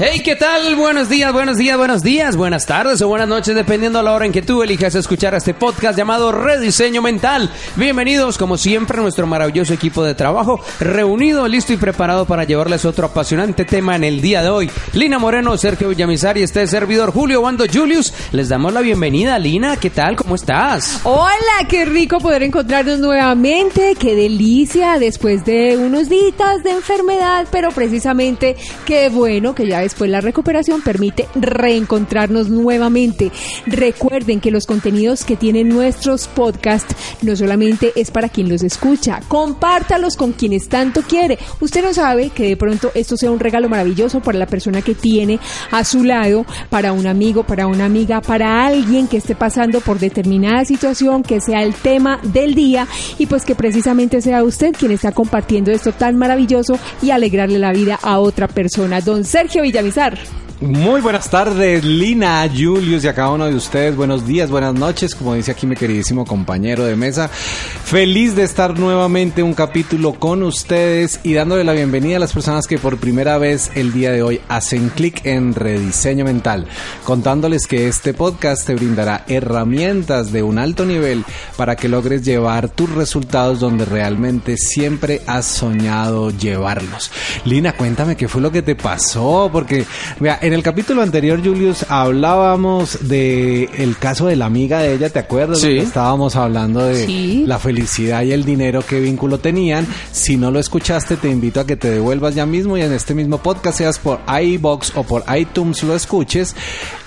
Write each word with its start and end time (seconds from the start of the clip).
Hey, 0.00 0.20
¿qué 0.24 0.36
tal? 0.36 0.76
Buenos 0.76 1.08
días, 1.08 1.32
buenos 1.32 1.56
días, 1.56 1.76
buenos 1.76 2.04
días, 2.04 2.36
buenas 2.36 2.66
tardes 2.66 3.02
o 3.02 3.08
buenas 3.08 3.26
noches, 3.26 3.56
dependiendo 3.56 3.98
a 3.98 4.02
la 4.04 4.12
hora 4.12 4.26
en 4.26 4.32
que 4.32 4.42
tú 4.42 4.62
elijas 4.62 4.94
escuchar 4.94 5.34
este 5.34 5.54
podcast 5.54 5.98
llamado 5.98 6.30
Rediseño 6.30 7.02
Mental. 7.02 7.50
Bienvenidos, 7.74 8.38
como 8.38 8.56
siempre, 8.56 8.98
a 8.98 9.02
nuestro 9.02 9.26
maravilloso 9.26 9.74
equipo 9.74 10.04
de 10.04 10.14
trabajo, 10.14 10.60
reunido, 10.78 11.48
listo 11.48 11.72
y 11.72 11.78
preparado 11.78 12.26
para 12.26 12.44
llevarles 12.44 12.84
otro 12.84 13.06
apasionante 13.06 13.64
tema 13.64 13.96
en 13.96 14.04
el 14.04 14.20
día 14.20 14.40
de 14.42 14.50
hoy. 14.50 14.70
Lina 14.92 15.18
Moreno, 15.18 15.58
Sergio 15.58 15.88
Villamizar 15.88 16.38
y 16.38 16.44
este 16.44 16.64
servidor 16.68 17.12
Julio 17.12 17.42
Bando 17.42 17.64
Julius. 17.66 18.14
Les 18.30 18.48
damos 18.48 18.72
la 18.72 18.82
bienvenida, 18.82 19.36
Lina. 19.40 19.78
¿Qué 19.78 19.90
tal? 19.90 20.14
¿Cómo 20.14 20.36
estás? 20.36 21.00
Hola, 21.02 21.66
qué 21.68 21.84
rico 21.84 22.18
poder 22.18 22.44
encontrarnos 22.44 23.00
nuevamente. 23.00 23.96
Qué 23.98 24.14
delicia 24.14 25.00
después 25.00 25.44
de 25.44 25.76
unos 25.76 26.08
días 26.08 26.62
de 26.62 26.70
enfermedad, 26.70 27.48
pero 27.50 27.70
precisamente 27.70 28.54
qué 28.86 29.08
bueno 29.08 29.56
que 29.56 29.66
ya 29.66 29.87
después 29.88 30.10
la 30.10 30.20
recuperación 30.20 30.82
permite 30.82 31.26
reencontrarnos 31.34 32.50
nuevamente. 32.50 33.32
Recuerden 33.66 34.38
que 34.38 34.50
los 34.50 34.66
contenidos 34.66 35.24
que 35.24 35.34
tienen 35.34 35.70
nuestros 35.70 36.28
podcasts 36.28 36.94
no 37.22 37.34
solamente 37.36 37.92
es 37.96 38.10
para 38.10 38.28
quien 38.28 38.50
los 38.50 38.62
escucha, 38.62 39.20
compártalos 39.28 40.16
con 40.16 40.32
quienes 40.32 40.68
tanto 40.68 41.00
quiere. 41.00 41.38
Usted 41.60 41.82
no 41.82 41.94
sabe 41.94 42.28
que 42.28 42.48
de 42.48 42.56
pronto 42.58 42.90
esto 42.94 43.16
sea 43.16 43.30
un 43.30 43.40
regalo 43.40 43.70
maravilloso 43.70 44.20
para 44.20 44.38
la 44.38 44.46
persona 44.46 44.82
que 44.82 44.94
tiene 44.94 45.40
a 45.70 45.84
su 45.84 46.04
lado, 46.04 46.44
para 46.68 46.92
un 46.92 47.06
amigo, 47.06 47.44
para 47.44 47.66
una 47.66 47.86
amiga, 47.86 48.20
para 48.20 48.66
alguien 48.66 49.08
que 49.08 49.16
esté 49.16 49.34
pasando 49.34 49.80
por 49.80 49.98
determinada 49.98 50.66
situación, 50.66 51.22
que 51.22 51.40
sea 51.40 51.62
el 51.62 51.74
tema 51.74 52.20
del 52.22 52.54
día 52.54 52.86
y 53.16 53.24
pues 53.24 53.46
que 53.46 53.54
precisamente 53.54 54.20
sea 54.20 54.44
usted 54.44 54.74
quien 54.78 54.92
está 54.92 55.12
compartiendo 55.12 55.70
esto 55.70 55.92
tan 55.92 56.18
maravilloso 56.18 56.78
y 57.00 57.10
alegrarle 57.10 57.58
la 57.58 57.72
vida 57.72 57.98
a 58.02 58.18
otra 58.18 58.48
persona. 58.48 59.00
Don 59.00 59.24
Sergio 59.24 59.64
Villamizar 59.78 60.18
muy 60.60 61.00
buenas 61.00 61.30
tardes, 61.30 61.84
Lina, 61.84 62.48
Julius 62.48 63.04
y 63.04 63.08
a 63.08 63.14
cada 63.14 63.30
uno 63.30 63.46
de 63.46 63.54
ustedes. 63.54 63.94
Buenos 63.94 64.26
días, 64.26 64.50
buenas 64.50 64.74
noches, 64.74 65.14
como 65.14 65.34
dice 65.34 65.52
aquí 65.52 65.68
mi 65.68 65.76
queridísimo 65.76 66.24
compañero 66.24 66.84
de 66.84 66.96
mesa. 66.96 67.28
Feliz 67.28 68.34
de 68.34 68.42
estar 68.42 68.76
nuevamente 68.76 69.42
un 69.42 69.54
capítulo 69.54 70.14
con 70.14 70.42
ustedes 70.42 71.20
y 71.22 71.34
dándole 71.34 71.62
la 71.62 71.74
bienvenida 71.74 72.16
a 72.16 72.20
las 72.20 72.32
personas 72.32 72.66
que 72.66 72.78
por 72.78 72.98
primera 72.98 73.38
vez 73.38 73.70
el 73.76 73.92
día 73.92 74.10
de 74.10 74.22
hoy 74.22 74.40
hacen 74.48 74.88
clic 74.88 75.24
en 75.24 75.54
Rediseño 75.54 76.24
Mental, 76.24 76.66
contándoles 77.04 77.68
que 77.68 77.86
este 77.86 78.12
podcast 78.12 78.66
te 78.66 78.74
brindará 78.74 79.24
herramientas 79.28 80.32
de 80.32 80.42
un 80.42 80.58
alto 80.58 80.84
nivel 80.84 81.24
para 81.56 81.76
que 81.76 81.88
logres 81.88 82.24
llevar 82.24 82.68
tus 82.68 82.90
resultados 82.90 83.60
donde 83.60 83.84
realmente 83.84 84.56
siempre 84.56 85.22
has 85.28 85.46
soñado 85.46 86.30
llevarlos. 86.30 87.12
Lina, 87.44 87.74
cuéntame 87.74 88.16
qué 88.16 88.26
fue 88.26 88.42
lo 88.42 88.50
que 88.50 88.62
te 88.62 88.74
pasó, 88.74 89.48
porque 89.52 89.86
vea, 90.18 90.40
en 90.48 90.54
el 90.54 90.62
capítulo 90.62 91.02
anterior, 91.02 91.40
Julius, 91.44 91.84
hablábamos 91.90 93.06
de 93.06 93.64
el 93.76 93.98
caso 93.98 94.26
de 94.28 94.34
la 94.36 94.46
amiga 94.46 94.78
de 94.80 94.94
ella, 94.94 95.10
¿te 95.10 95.18
acuerdas? 95.18 95.60
Sí. 95.60 95.76
Estábamos 95.76 96.36
hablando 96.36 96.82
de 96.84 97.04
Sí. 97.04 97.44
la 97.46 97.58
felicidad 97.58 98.22
y 98.22 98.32
el 98.32 98.46
dinero, 98.46 98.82
qué 98.88 98.98
vínculo 98.98 99.38
tenían. 99.40 99.86
Si 100.10 100.38
no 100.38 100.50
lo 100.50 100.58
escuchaste, 100.58 101.16
te 101.16 101.28
invito 101.28 101.60
a 101.60 101.66
que 101.66 101.76
te 101.76 101.90
devuelvas 101.90 102.34
ya 102.34 102.46
mismo 102.46 102.78
y 102.78 102.80
en 102.80 102.94
este 102.94 103.12
mismo 103.14 103.36
podcast, 103.38 103.76
seas 103.76 103.98
por 103.98 104.20
iBox 104.42 104.92
o 104.96 105.02
por 105.02 105.22
iTunes, 105.36 105.82
lo 105.82 105.94
escuches. 105.94 106.56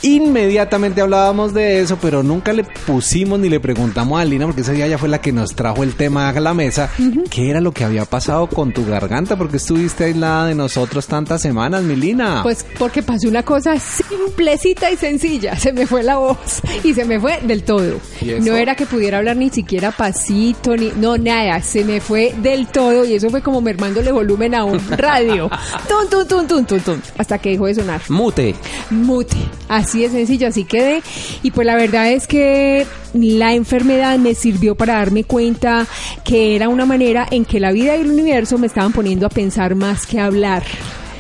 Inmediatamente 0.04 1.02
hablábamos 1.02 1.52
de 1.54 1.82
eso, 1.82 1.98
pero 2.00 2.22
nunca 2.22 2.54
le 2.54 2.64
pusimos 2.86 3.40
ni 3.40 3.50
le 3.50 3.60
preguntamos 3.60 4.22
a 4.22 4.26
Lina, 4.26 4.46
porque 4.46 4.62
ese 4.62 4.74
día 4.74 4.86
ella 4.86 5.00
fue 5.00 5.10
la 5.10 5.20
que 5.20 5.32
nos 5.32 5.56
trajo 5.56 5.82
el 5.82 5.96
tema 5.96 6.30
a 6.30 6.40
la 6.40 6.54
mesa, 6.54 6.92
qué 7.32 7.50
era 7.50 7.60
lo 7.60 7.72
que 7.72 7.86
había 7.86 8.06
pasado 8.06 8.46
con 8.48 8.72
tu 8.72 8.86
garganta, 8.86 9.36
porque 9.36 9.58
estuviste 9.58 10.04
aislada 10.04 10.46
de 10.46 10.54
nosotros 10.54 11.08
tantas 11.08 11.42
semanas, 11.42 11.82
mi 11.82 11.96
Lina. 11.96 12.42
Pues 12.44 12.64
porque 12.78 13.02
pasó 13.02 13.31
una 13.32 13.44
cosa 13.44 13.80
simplecita 13.80 14.92
y 14.92 14.98
sencilla. 14.98 15.56
Se 15.60 15.72
me 15.72 15.88
fue 15.88 16.04
la 16.04 16.18
voz 16.18 16.62
y 16.84 16.94
se 16.94 17.06
me 17.06 17.20
fue 17.20 17.40
del 17.42 17.64
todo. 17.64 18.00
No 18.42 18.56
era 18.56 18.76
que 18.76 18.86
pudiera 18.86 19.20
hablar 19.20 19.38
ni 19.38 19.50
siquiera 19.50 19.92
pasito, 19.92 20.76
ni 20.76 20.92
no 20.98 21.18
nada. 21.18 21.62
Se 21.62 21.86
me 21.86 22.02
fue 22.02 22.34
del 22.38 22.68
todo 22.68 23.06
y 23.06 23.14
eso 23.14 23.30
fue 23.30 23.42
como 23.42 23.62
mermándole 23.62 24.12
volumen 24.12 24.54
a 24.54 24.66
un 24.66 24.80
radio. 24.98 25.50
Tun, 25.88 26.10
tun, 26.10 26.28
tun, 26.28 26.48
tun, 26.48 26.66
tun, 26.66 26.80
tun, 26.82 27.02
hasta 27.18 27.38
que 27.38 27.52
dejó 27.52 27.68
de 27.68 27.76
sonar. 27.76 28.02
Mute. 28.10 28.54
Mute. 28.90 29.38
Así 29.70 30.02
de 30.02 30.10
sencillo, 30.10 30.50
así 30.50 30.66
quedé. 30.66 31.02
Y 31.42 31.52
pues 31.52 31.66
la 31.66 31.76
verdad 31.76 32.12
es 32.12 32.28
que 32.28 32.86
la 33.14 33.54
enfermedad 33.54 34.18
me 34.20 34.36
sirvió 34.36 34.76
para 34.76 34.96
darme 34.96 35.24
cuenta 35.24 35.88
que 36.26 36.56
era 36.56 36.68
una 36.68 36.86
manera 36.86 37.26
en 37.32 37.46
que 37.46 37.62
la 37.62 37.72
vida 37.72 37.96
y 37.96 38.02
el 38.02 38.12
universo 38.12 38.58
me 38.58 38.68
estaban 38.68 38.92
poniendo 38.92 39.26
a 39.26 39.30
pensar 39.30 39.76
más 39.76 40.06
que 40.06 40.20
a 40.20 40.26
hablar, 40.26 40.64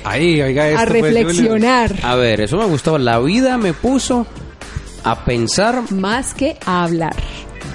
Ahí, 0.03 0.41
oiga 0.41 0.67
esto, 0.67 0.81
a 0.81 0.85
reflexionar. 0.85 1.95
A 2.03 2.15
ver, 2.15 2.41
eso 2.41 2.57
me 2.57 2.65
gustó. 2.65 2.97
La 2.97 3.19
vida 3.19 3.57
me 3.57 3.73
puso 3.73 4.25
a 5.03 5.23
pensar. 5.25 5.91
más 5.91 6.33
que 6.33 6.57
a 6.65 6.83
hablar. 6.83 7.15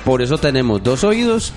Por 0.04 0.22
eso 0.22 0.38
tenemos 0.38 0.82
dos 0.82 1.04
oídos 1.04 1.52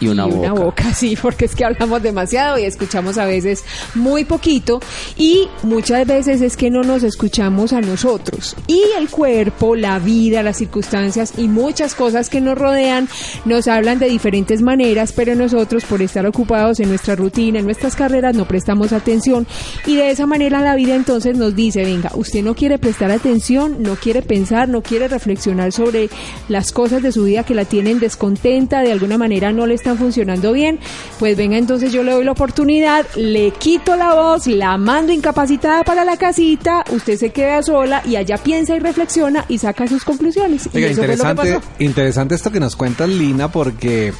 y 0.00 0.08
una, 0.08 0.26
y 0.26 0.32
una 0.32 0.52
boca, 0.52 0.94
sí, 0.94 1.16
porque 1.20 1.44
es 1.44 1.54
que 1.54 1.64
hablamos 1.64 2.02
demasiado 2.02 2.58
y 2.58 2.64
escuchamos 2.64 3.18
a 3.18 3.26
veces 3.26 3.64
muy 3.94 4.24
poquito 4.24 4.80
y 5.16 5.48
muchas 5.62 6.06
veces 6.06 6.40
es 6.40 6.56
que 6.56 6.70
no 6.70 6.82
nos 6.82 7.02
escuchamos 7.02 7.72
a 7.72 7.80
nosotros. 7.80 8.56
Y 8.66 8.82
el 8.98 9.08
cuerpo, 9.10 9.76
la 9.76 9.98
vida, 9.98 10.42
las 10.42 10.56
circunstancias 10.56 11.34
y 11.36 11.48
muchas 11.48 11.94
cosas 11.94 12.30
que 12.30 12.40
nos 12.40 12.56
rodean 12.56 13.08
nos 13.44 13.68
hablan 13.68 13.98
de 13.98 14.08
diferentes 14.08 14.62
maneras, 14.62 15.12
pero 15.12 15.34
nosotros 15.34 15.84
por 15.84 16.02
estar 16.02 16.26
ocupados 16.26 16.80
en 16.80 16.88
nuestra 16.88 17.14
rutina, 17.14 17.58
en 17.58 17.66
nuestras 17.66 17.94
carreras, 17.94 18.34
no 18.34 18.46
prestamos 18.46 18.92
atención 18.92 19.46
y 19.86 19.96
de 19.96 20.10
esa 20.10 20.26
manera 20.26 20.60
la 20.60 20.74
vida 20.74 20.94
entonces 20.94 21.36
nos 21.36 21.54
dice, 21.54 21.84
venga, 21.84 22.10
usted 22.14 22.42
no 22.42 22.54
quiere 22.54 22.78
prestar 22.78 23.10
atención, 23.10 23.82
no 23.82 23.96
quiere 23.96 24.22
pensar, 24.22 24.68
no 24.68 24.82
quiere 24.82 25.08
reflexionar 25.08 25.72
sobre 25.72 26.08
las 26.48 26.72
cosas 26.72 27.02
de 27.02 27.12
su 27.12 27.24
vida 27.24 27.44
que 27.44 27.54
la 27.54 27.64
tienen 27.64 28.00
descontenta, 28.00 28.82
de 28.82 28.92
alguna 28.92 29.18
manera 29.18 29.52
no 29.52 29.66
le 29.66 29.74
están 29.90 29.98
funcionando 29.98 30.52
bien, 30.52 30.78
pues 31.18 31.36
venga 31.36 31.56
entonces 31.56 31.92
yo 31.92 32.02
le 32.02 32.12
doy 32.12 32.24
la 32.24 32.32
oportunidad, 32.32 33.06
le 33.16 33.50
quito 33.50 33.96
la 33.96 34.14
voz, 34.14 34.46
la 34.46 34.76
mando 34.76 35.12
incapacitada 35.12 35.82
para 35.84 36.04
la 36.04 36.16
casita, 36.16 36.84
usted 36.92 37.16
se 37.16 37.30
queda 37.30 37.62
sola 37.62 38.02
y 38.06 38.16
allá 38.16 38.38
piensa 38.38 38.76
y 38.76 38.78
reflexiona 38.78 39.44
y 39.48 39.58
saca 39.58 39.86
sus 39.88 40.04
conclusiones. 40.04 40.66
y 40.66 40.68
fue 40.68 40.80
lo 40.80 40.86
que 40.86 40.92
interesante, 40.92 41.54
pasó. 41.54 41.62
interesante 41.78 42.34
esto 42.34 42.50
que 42.50 42.60
nos 42.60 42.76
cuenta 42.76 43.06
Lina 43.06 43.50
porque 43.50 44.12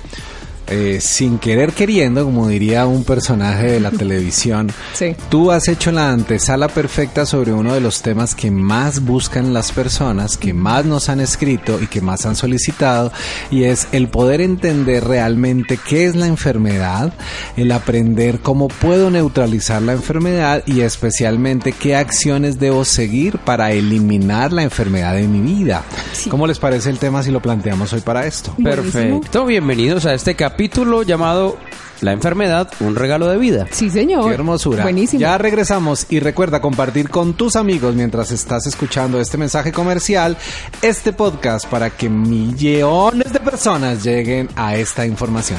eh, 0.68 0.98
sin 1.00 1.38
querer 1.38 1.72
queriendo, 1.72 2.24
como 2.24 2.46
diría 2.46 2.86
un 2.86 3.02
personaje 3.04 3.66
de 3.72 3.80
la 3.80 3.90
televisión, 3.90 4.70
Sí. 4.92 5.16
tú 5.28 5.50
has 5.50 5.66
hecho 5.68 5.90
la 5.90 6.10
antesala 6.12 6.68
perfecta 6.68 7.26
sobre 7.26 7.52
uno 7.52 7.74
de 7.74 7.80
los 7.80 8.02
temas 8.02 8.34
que 8.34 8.50
más 8.50 9.00
buscan 9.04 9.52
las 9.52 9.72
personas, 9.72 10.36
que 10.36 10.54
más 10.54 10.84
nos 10.84 11.08
han 11.08 11.20
escrito 11.20 11.80
y 11.82 11.86
que 11.88 12.00
más 12.00 12.24
han 12.26 12.36
solicitado, 12.36 13.10
y 13.50 13.64
es 13.64 13.88
el 13.92 14.08
poder 14.08 14.40
entender 14.40 15.04
realmente 15.04 15.76
qué 15.88 16.04
es 16.04 16.14
la 16.14 16.26
enfermedad, 16.26 17.12
el 17.56 17.72
aprender 17.72 18.38
cómo 18.40 18.68
puedo 18.68 19.10
neutralizar 19.10 19.82
la 19.82 19.92
enfermedad 19.92 20.62
y 20.66 20.82
especialmente 20.82 21.72
qué 21.72 21.96
acciones 21.96 22.60
debo 22.60 22.84
seguir 22.84 23.38
para 23.38 23.72
eliminar 23.72 24.52
la 24.52 24.62
enfermedad 24.62 25.14
de 25.14 25.26
mi 25.26 25.40
vida. 25.40 25.82
Sí. 26.12 26.30
¿Cómo 26.30 26.46
les 26.46 26.58
parece 26.60 26.90
el 26.90 26.98
tema 26.98 27.22
si 27.24 27.30
lo 27.32 27.40
planteamos 27.42 27.92
hoy 27.92 28.02
para 28.02 28.26
esto? 28.26 28.54
Perfecto. 28.62 29.46
Bienvenidos 29.46 30.06
a 30.06 30.14
este 30.14 30.34
capítulo 30.36 30.59
llamado 31.06 31.56
La 32.02 32.12
enfermedad, 32.12 32.70
un 32.80 32.96
regalo 32.96 33.28
de 33.28 33.38
vida. 33.38 33.66
Sí, 33.70 33.90
señor. 33.90 34.28
Qué 34.28 34.34
hermosura. 34.34 34.82
Buenísimo. 34.82 35.20
Ya 35.20 35.36
regresamos 35.38 36.06
y 36.10 36.20
recuerda 36.20 36.60
compartir 36.60 37.08
con 37.10 37.34
tus 37.34 37.56
amigos 37.56 37.94
mientras 37.94 38.30
estás 38.30 38.66
escuchando 38.66 39.20
este 39.20 39.36
mensaje 39.36 39.72
comercial, 39.72 40.36
este 40.82 41.12
podcast 41.12 41.66
para 41.66 41.90
que 41.90 42.08
millones 42.08 43.32
de 43.32 43.40
personas 43.40 44.02
lleguen 44.02 44.48
a 44.56 44.76
esta 44.76 45.06
información. 45.06 45.58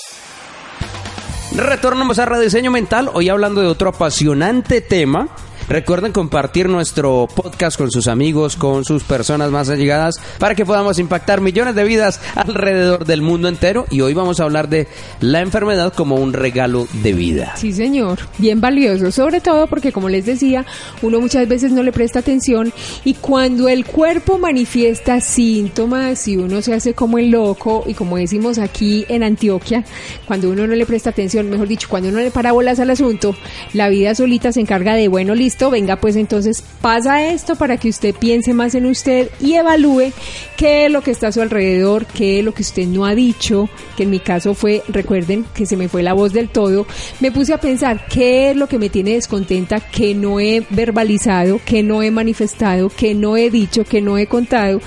Retornamos 1.55 2.17
a 2.17 2.25
Rediseño 2.25 2.71
Mental, 2.71 3.09
hoy 3.13 3.27
hablando 3.27 3.59
de 3.61 3.67
otro 3.67 3.89
apasionante 3.89 4.79
tema 4.79 5.27
Recuerden 5.71 6.11
compartir 6.11 6.67
nuestro 6.67 7.29
podcast 7.33 7.77
con 7.77 7.89
sus 7.91 8.09
amigos, 8.09 8.57
con 8.57 8.83
sus 8.83 9.05
personas 9.05 9.51
más 9.51 9.69
allegadas, 9.69 10.15
para 10.37 10.53
que 10.53 10.65
podamos 10.65 10.99
impactar 10.99 11.39
millones 11.39 11.75
de 11.75 11.85
vidas 11.85 12.19
alrededor 12.35 13.05
del 13.05 13.21
mundo 13.21 13.47
entero. 13.47 13.85
Y 13.89 14.01
hoy 14.01 14.13
vamos 14.13 14.41
a 14.41 14.43
hablar 14.43 14.67
de 14.67 14.89
la 15.21 15.39
enfermedad 15.39 15.93
como 15.93 16.15
un 16.15 16.33
regalo 16.33 16.89
de 17.01 17.13
vida. 17.13 17.53
Sí, 17.55 17.71
señor. 17.71 18.19
Bien 18.37 18.59
valioso. 18.59 19.13
Sobre 19.13 19.39
todo 19.39 19.67
porque, 19.67 19.93
como 19.93 20.09
les 20.09 20.25
decía, 20.25 20.65
uno 21.01 21.21
muchas 21.21 21.47
veces 21.47 21.71
no 21.71 21.83
le 21.83 21.93
presta 21.93 22.19
atención 22.19 22.73
y 23.05 23.13
cuando 23.13 23.69
el 23.69 23.85
cuerpo 23.85 24.37
manifiesta 24.37 25.21
síntomas 25.21 26.27
y 26.27 26.35
uno 26.35 26.61
se 26.61 26.73
hace 26.73 26.93
como 26.93 27.17
el 27.17 27.31
loco 27.31 27.85
y 27.87 27.93
como 27.93 28.17
decimos 28.17 28.57
aquí 28.57 29.05
en 29.07 29.23
Antioquia, 29.23 29.85
cuando 30.25 30.49
uno 30.49 30.67
no 30.67 30.75
le 30.75 30.85
presta 30.85 31.11
atención, 31.11 31.49
mejor 31.49 31.69
dicho, 31.69 31.87
cuando 31.89 32.09
uno 32.09 32.19
le 32.19 32.29
para 32.29 32.51
bolas 32.51 32.81
al 32.81 32.89
asunto, 32.89 33.37
la 33.71 33.87
vida 33.87 34.13
solita 34.15 34.51
se 34.51 34.59
encarga 34.59 34.95
de, 34.95 35.07
bueno, 35.07 35.33
listo 35.33 35.60
venga 35.69 35.97
pues 35.97 36.15
entonces 36.15 36.63
pasa 36.81 37.27
esto 37.27 37.55
para 37.55 37.77
que 37.77 37.89
usted 37.89 38.15
piense 38.15 38.53
más 38.53 38.75
en 38.75 38.85
usted 38.85 39.29
y 39.39 39.53
evalúe 39.53 40.11
qué 40.57 40.85
es 40.85 40.91
lo 40.91 41.01
que 41.01 41.11
está 41.11 41.27
a 41.27 41.31
su 41.31 41.41
alrededor, 41.41 42.05
qué 42.05 42.39
es 42.39 42.45
lo 42.45 42.53
que 42.53 42.61
usted 42.61 42.87
no 42.87 43.05
ha 43.05 43.15
dicho, 43.15 43.69
que 43.97 44.03
en 44.03 44.09
mi 44.09 44.19
caso 44.19 44.53
fue, 44.53 44.83
recuerden 44.87 45.45
que 45.53 45.65
se 45.65 45.75
me 45.75 45.89
fue 45.89 46.03
la 46.03 46.13
voz 46.13 46.33
del 46.33 46.49
todo, 46.49 46.85
me 47.19 47.31
puse 47.31 47.53
a 47.53 47.59
pensar 47.59 48.05
qué 48.07 48.51
es 48.51 48.55
lo 48.55 48.67
que 48.67 48.79
me 48.79 48.89
tiene 48.89 49.13
descontenta, 49.13 49.79
que 49.79 50.13
no 50.13 50.39
he 50.39 50.65
verbalizado, 50.69 51.59
que 51.65 51.83
no 51.83 52.03
he 52.03 52.11
manifestado, 52.11 52.89
que 52.89 53.13
no 53.13 53.37
he 53.37 53.49
dicho, 53.49 53.83
que 53.83 54.01
no 54.01 54.17
he 54.17 54.27
contado, 54.27 54.81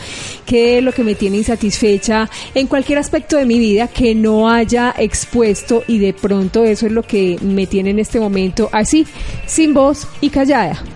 qué 0.46 0.78
es 0.78 0.84
lo 0.84 0.92
que 0.92 1.04
me 1.04 1.14
tiene 1.14 1.38
insatisfecha 1.38 2.30
en 2.54 2.66
cualquier 2.66 2.98
aspecto 2.98 3.36
de 3.36 3.46
mi 3.46 3.58
vida 3.58 3.88
que 3.88 4.14
no 4.14 4.50
haya 4.50 4.94
expuesto 4.96 5.82
y 5.88 5.98
de 5.98 6.12
pronto 6.12 6.64
eso 6.64 6.86
es 6.86 6.92
lo 6.92 7.02
que 7.02 7.38
me 7.42 7.66
tiene 7.66 7.90
en 7.90 7.98
este 7.98 8.20
momento 8.20 8.68
así, 8.72 9.06
sin 9.46 9.74
voz 9.74 10.06
y 10.20 10.30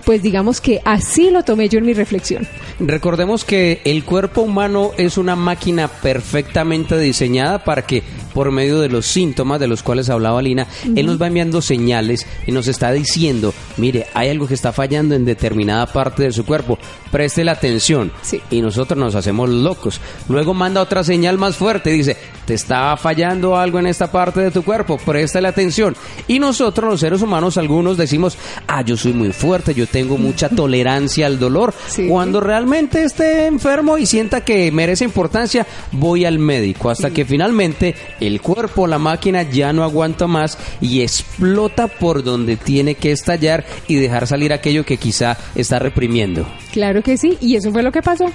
pues 0.05 0.21
digamos 0.21 0.61
que 0.61 0.81
así 0.85 1.29
lo 1.29 1.43
tomé 1.43 1.69
yo 1.69 1.79
en 1.79 1.85
mi 1.85 1.93
reflexión. 1.93 2.47
Recordemos 2.79 3.43
que 3.43 3.81
el 3.83 4.03
cuerpo 4.03 4.41
humano 4.41 4.91
es 4.97 5.17
una 5.17 5.35
máquina 5.35 5.87
perfectamente 5.87 6.97
diseñada 6.97 7.63
para 7.63 7.81
que 7.83 8.03
por 8.33 8.51
medio 8.51 8.79
de 8.79 8.89
los 8.89 9.05
síntomas 9.05 9.59
de 9.59 9.67
los 9.67 9.83
cuales 9.83 10.09
hablaba 10.09 10.41
Lina, 10.41 10.67
él 10.95 11.05
nos 11.05 11.21
va 11.21 11.27
enviando 11.27 11.61
señales 11.61 12.25
y 12.47 12.51
nos 12.51 12.67
está 12.67 12.91
diciendo, 12.91 13.53
mire, 13.77 14.05
hay 14.13 14.29
algo 14.29 14.47
que 14.47 14.53
está 14.53 14.71
fallando 14.71 15.15
en 15.15 15.25
determinada 15.25 15.87
parte 15.87 16.23
de 16.23 16.31
su 16.31 16.45
cuerpo, 16.45 16.77
preste 17.11 17.43
la 17.43 17.53
atención. 17.53 18.11
Y 18.49 18.61
nosotros 18.61 18.97
nos 18.97 19.15
hacemos 19.15 19.49
locos. 19.49 19.99
Luego 20.29 20.53
manda 20.53 20.81
otra 20.81 21.03
señal 21.03 21.37
más 21.37 21.57
fuerte, 21.57 21.89
dice, 21.89 22.17
te 22.49 22.55
está 22.55 22.97
fallando 22.97 23.55
algo 23.55 23.77
en 23.77 23.85
esta 23.85 24.11
parte 24.11 24.39
de 24.39 24.49
tu 24.49 24.63
cuerpo, 24.63 24.97
preste 24.97 25.39
la 25.39 25.49
atención. 25.49 25.95
Y 26.27 26.39
nosotros 26.39 26.89
los 26.89 26.99
seres 26.99 27.21
humanos, 27.21 27.59
algunos 27.59 27.95
decimos, 27.95 28.39
ah, 28.65 28.81
yo 28.81 28.97
soy 28.97 29.13
muy 29.13 29.31
fuerte, 29.31 29.75
yo 29.75 29.85
tengo 29.85 30.17
mucha 30.17 30.49
tolerancia 30.55 31.27
al 31.27 31.37
dolor. 31.37 31.75
Cuando 32.07 32.39
realmente 32.39 33.03
esté 33.03 33.45
enfermo 33.45 33.99
y 33.99 34.07
sienta 34.07 34.41
que 34.41 34.71
merece 34.71 35.05
importancia, 35.05 35.67
voy 35.91 36.25
al 36.25 36.39
médico 36.39 36.89
hasta 36.89 37.11
que 37.11 37.23
finalmente 37.23 37.93
el 38.19 38.41
cuerpo, 38.41 38.87
la 38.87 38.97
máquina 38.97 39.43
ya 39.43 39.71
no 39.71 39.83
aguanta 39.83 40.25
más 40.25 40.57
y 40.81 41.01
explota 41.01 41.87
por 41.87 42.23
donde 42.23 42.57
tiene 42.57 42.95
que 42.95 43.11
estallar 43.11 43.63
y 43.87 43.93
dejar 43.93 44.25
salir 44.25 44.53
aquello 44.53 44.83
que 44.85 44.97
quizá 44.97 45.37
está 45.53 45.77
reprimiendo. 45.77 46.47
Claro 46.71 47.03
que 47.03 47.15
sí, 47.15 47.37
y 47.41 47.57
eso 47.57 47.71
fue 47.71 47.83
lo 47.83 47.91
que 47.91 48.01
pasó. 48.01 48.31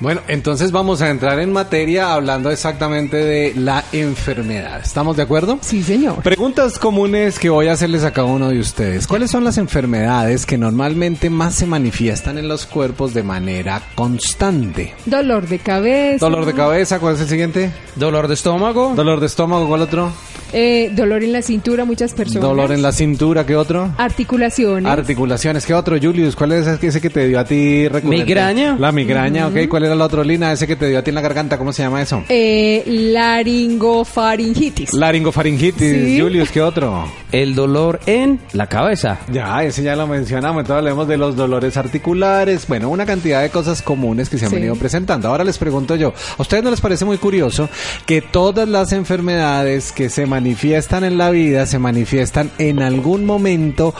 Bueno, 0.00 0.22
entonces 0.28 0.72
vamos 0.72 1.02
a 1.02 1.10
entrar 1.10 1.38
en 1.40 1.52
materia 1.52 2.14
hablando 2.14 2.50
exactamente 2.50 3.18
de 3.18 3.52
la 3.54 3.84
enfermedad. 3.92 4.80
¿Estamos 4.82 5.14
de 5.14 5.24
acuerdo? 5.24 5.58
Sí, 5.60 5.82
señor. 5.82 6.22
Preguntas 6.22 6.78
comunes 6.78 7.38
que 7.38 7.50
voy 7.50 7.68
a 7.68 7.72
hacerles 7.72 8.02
a 8.04 8.10
cada 8.10 8.26
uno 8.26 8.48
de 8.48 8.58
ustedes. 8.58 9.06
¿Cuáles 9.06 9.30
son 9.30 9.44
las 9.44 9.58
enfermedades 9.58 10.46
que 10.46 10.56
normalmente 10.56 11.28
más 11.28 11.54
se 11.54 11.66
manifiestan 11.66 12.38
en 12.38 12.48
los 12.48 12.64
cuerpos 12.64 13.12
de 13.12 13.22
manera 13.22 13.82
constante? 13.94 14.94
Dolor 15.04 15.46
de 15.46 15.58
cabeza. 15.58 16.24
Dolor 16.24 16.46
de 16.46 16.54
cabeza, 16.54 16.98
¿cuál 16.98 17.16
es 17.16 17.20
el 17.20 17.28
siguiente? 17.28 17.70
Dolor 17.94 18.26
de 18.26 18.34
estómago. 18.34 18.94
Dolor 18.96 19.20
de 19.20 19.26
estómago, 19.26 19.68
¿cuál 19.68 19.82
otro? 19.82 20.12
Eh, 20.52 20.90
dolor 20.94 21.22
en 21.22 21.32
la 21.32 21.42
cintura, 21.42 21.84
muchas 21.84 22.12
personas. 22.12 22.42
Dolor 22.42 22.72
en 22.72 22.82
la 22.82 22.92
cintura, 22.92 23.46
¿qué 23.46 23.54
otro? 23.54 23.92
Articulaciones. 23.98 24.90
Articulaciones, 24.90 25.64
¿qué 25.64 25.74
otro, 25.74 25.96
Julius? 26.00 26.34
¿Cuál 26.34 26.52
es 26.52 26.66
ese 26.66 27.00
que 27.00 27.10
te 27.10 27.28
dio 27.28 27.38
a 27.38 27.44
ti 27.44 27.86
recurrente? 27.86 28.24
Migraña. 28.24 28.76
La 28.78 28.90
migraña, 28.90 29.46
ok. 29.46 29.68
¿Cuál 29.68 29.84
era 29.90 29.96
la 29.96 30.06
otra 30.06 30.24
línea? 30.24 30.52
Ese 30.52 30.66
que 30.66 30.76
te 30.76 30.88
dio 30.88 30.98
a 30.98 31.02
ti 31.02 31.10
en 31.10 31.16
la 31.16 31.20
garganta, 31.20 31.58
¿cómo 31.58 31.72
se 31.72 31.82
llama 31.82 32.00
eso? 32.00 32.22
Eh, 32.28 32.82
laringofaringitis. 32.86 34.94
Laringofaringitis, 34.94 36.20
Julius, 36.20 36.50
¿qué 36.50 36.62
otro? 36.62 37.06
El 37.32 37.54
dolor 37.54 38.00
en 38.06 38.40
la 38.52 38.66
cabeza. 38.66 39.18
Ya, 39.32 39.62
ese 39.64 39.82
ya 39.82 39.96
lo 39.96 40.06
mencionamos. 40.06 40.60
Entonces 40.60 40.78
hablemos 40.78 41.08
de 41.08 41.16
los 41.16 41.36
dolores 41.36 41.76
articulares. 41.76 42.66
Bueno, 42.68 42.88
una 42.88 43.06
cantidad 43.06 43.42
de 43.42 43.50
cosas 43.50 43.82
comunes 43.82 44.28
que 44.28 44.38
se 44.38 44.46
han 44.46 44.52
venido 44.52 44.76
presentando. 44.76 45.28
Ahora 45.28 45.44
les 45.44 45.58
pregunto 45.58 45.96
yo, 45.96 46.12
¿a 46.38 46.42
ustedes 46.42 46.62
no 46.62 46.70
les 46.70 46.80
parece 46.80 47.04
muy 47.04 47.18
curioso 47.18 47.68
que 48.06 48.22
todas 48.22 48.68
las 48.68 48.92
enfermedades 48.92 49.92
que 49.92 50.08
se 50.08 50.26
manifiestan 50.26 51.04
en 51.04 51.18
la 51.18 51.30
vida 51.30 51.66
se 51.66 51.78
manifiestan 51.78 52.50
en 52.58 52.80
algún 52.80 53.24
momento 53.24 53.94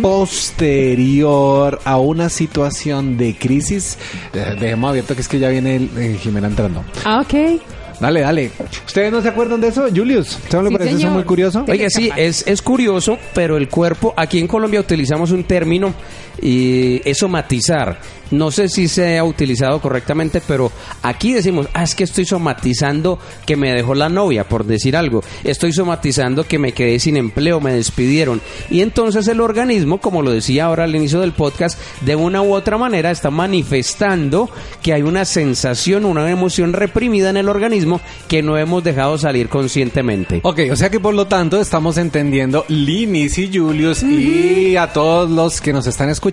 posterior 0.00 1.80
a 1.84 1.98
una 1.98 2.28
situación 2.28 3.16
de 3.16 3.36
crisis? 3.36 3.98
Eh, 4.32 4.56
dejemos 4.58 4.90
abierto 4.90 5.14
que 5.14 5.20
es 5.20 5.28
que 5.28 5.33
ya 5.38 5.48
viene 5.48 5.76
el, 5.76 5.90
eh, 5.96 6.18
Jimena 6.20 6.48
entrando. 6.48 6.84
Ah, 7.04 7.20
ok. 7.20 7.60
Dale, 8.00 8.20
dale. 8.20 8.50
¿Ustedes 8.86 9.12
no 9.12 9.22
se 9.22 9.28
acuerdan 9.28 9.60
de 9.60 9.68
eso, 9.68 9.86
Julius? 9.94 10.36
¿Usted 10.36 10.58
no 10.58 10.64
le 10.64 10.76
parece 10.76 10.96
eso 10.96 11.10
muy 11.10 11.24
curioso? 11.24 11.64
Oiga, 11.68 11.88
sí, 11.88 12.10
es, 12.16 12.46
es 12.46 12.60
curioso, 12.60 13.18
pero 13.34 13.56
el 13.56 13.68
cuerpo, 13.68 14.12
aquí 14.16 14.38
en 14.38 14.48
Colombia 14.48 14.80
utilizamos 14.80 15.30
un 15.30 15.44
término 15.44 15.94
y 16.40 17.00
es 17.04 17.18
somatizar. 17.18 17.98
No 18.30 18.50
sé 18.50 18.68
si 18.68 18.88
se 18.88 19.18
ha 19.18 19.24
utilizado 19.24 19.80
correctamente, 19.80 20.42
pero 20.46 20.72
aquí 21.02 21.34
decimos, 21.34 21.68
ah, 21.72 21.84
es 21.84 21.94
que 21.94 22.04
estoy 22.04 22.24
somatizando 22.24 23.18
que 23.46 23.54
me 23.54 23.72
dejó 23.72 23.94
la 23.94 24.08
novia, 24.08 24.48
por 24.48 24.64
decir 24.64 24.96
algo. 24.96 25.22
Estoy 25.44 25.72
somatizando 25.72 26.44
que 26.44 26.58
me 26.58 26.72
quedé 26.72 26.98
sin 26.98 27.16
empleo, 27.16 27.60
me 27.60 27.74
despidieron. 27.74 28.40
Y 28.70 28.80
entonces 28.80 29.28
el 29.28 29.40
organismo, 29.40 30.00
como 30.00 30.22
lo 30.22 30.32
decía 30.32 30.64
ahora 30.64 30.84
al 30.84 30.96
inicio 30.96 31.20
del 31.20 31.32
podcast, 31.32 31.78
de 32.00 32.16
una 32.16 32.42
u 32.42 32.54
otra 32.54 32.78
manera 32.78 33.10
está 33.10 33.30
manifestando 33.30 34.50
que 34.82 34.94
hay 34.94 35.02
una 35.02 35.24
sensación, 35.24 36.04
una 36.04 36.28
emoción 36.28 36.72
reprimida 36.72 37.30
en 37.30 37.36
el 37.36 37.48
organismo 37.48 38.00
que 38.26 38.42
no 38.42 38.56
hemos 38.58 38.82
dejado 38.82 39.18
salir 39.18 39.48
conscientemente. 39.48 40.40
Ok, 40.42 40.60
o 40.72 40.76
sea 40.76 40.90
que 40.90 40.98
por 40.98 41.14
lo 41.14 41.26
tanto 41.26 41.60
estamos 41.60 41.98
entendiendo, 41.98 42.64
Linis 42.68 43.38
y 43.38 43.56
Julius 43.56 44.02
y 44.02 44.76
a 44.76 44.92
todos 44.92 45.30
los 45.30 45.60
que 45.60 45.72
nos 45.72 45.86
están 45.86 46.08
escuchando, 46.08 46.23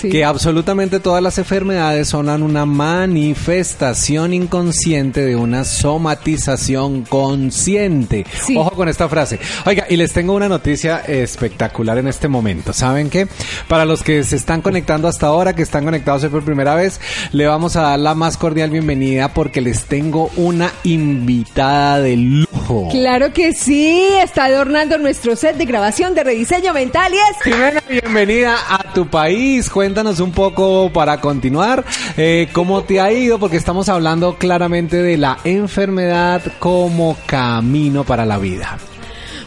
Sí. 0.00 0.08
que 0.10 0.24
absolutamente 0.24 1.00
todas 1.00 1.22
las 1.22 1.38
enfermedades 1.38 2.08
son 2.08 2.28
una 2.42 2.66
manifestación 2.66 4.34
inconsciente 4.34 5.24
de 5.24 5.34
una 5.36 5.64
somatización 5.64 7.04
consciente. 7.04 8.26
Sí. 8.44 8.56
Ojo 8.56 8.72
con 8.72 8.88
esta 8.88 9.08
frase. 9.08 9.38
Oiga, 9.66 9.86
y 9.88 9.96
les 9.96 10.12
tengo 10.12 10.34
una 10.34 10.48
noticia 10.48 10.98
espectacular 11.00 11.98
en 11.98 12.08
este 12.08 12.28
momento. 12.28 12.72
¿Saben 12.72 13.10
qué? 13.10 13.28
Para 13.66 13.84
los 13.84 14.02
que 14.02 14.22
se 14.24 14.36
están 14.36 14.62
conectando 14.62 15.08
hasta 15.08 15.26
ahora, 15.26 15.54
que 15.54 15.62
están 15.62 15.84
conectados 15.84 16.24
hoy 16.24 16.30
por 16.30 16.44
primera 16.44 16.74
vez, 16.74 17.00
le 17.32 17.46
vamos 17.46 17.76
a 17.76 17.82
dar 17.82 17.98
la 17.98 18.14
más 18.14 18.36
cordial 18.36 18.70
bienvenida 18.70 19.32
porque 19.32 19.60
les 19.60 19.84
tengo 19.84 20.30
una 20.36 20.70
invitada 20.84 22.00
de 22.00 22.16
lujo. 22.16 22.88
Claro 22.90 23.32
que 23.32 23.52
sí, 23.54 24.06
está 24.22 24.46
adornando 24.46 24.98
nuestro 24.98 25.36
set 25.36 25.56
de 25.56 25.64
grabación 25.64 26.14
de 26.14 26.24
rediseño 26.24 26.74
mental 26.74 27.12
y 27.14 27.16
es... 27.16 27.42
Jimena, 27.42 27.82
bienvenida 27.88 28.56
a 28.68 28.92
tu 28.92 29.08
país. 29.18 29.68
Cuéntanos 29.68 30.20
un 30.20 30.30
poco 30.30 30.92
para 30.92 31.20
continuar 31.20 31.84
eh, 32.16 32.48
cómo 32.52 32.82
te 32.84 33.00
ha 33.00 33.10
ido, 33.10 33.40
porque 33.40 33.56
estamos 33.56 33.88
hablando 33.88 34.36
claramente 34.36 35.02
de 35.02 35.18
la 35.18 35.38
enfermedad 35.42 36.40
como 36.60 37.16
camino 37.26 38.04
para 38.04 38.24
la 38.24 38.38
vida. 38.38 38.78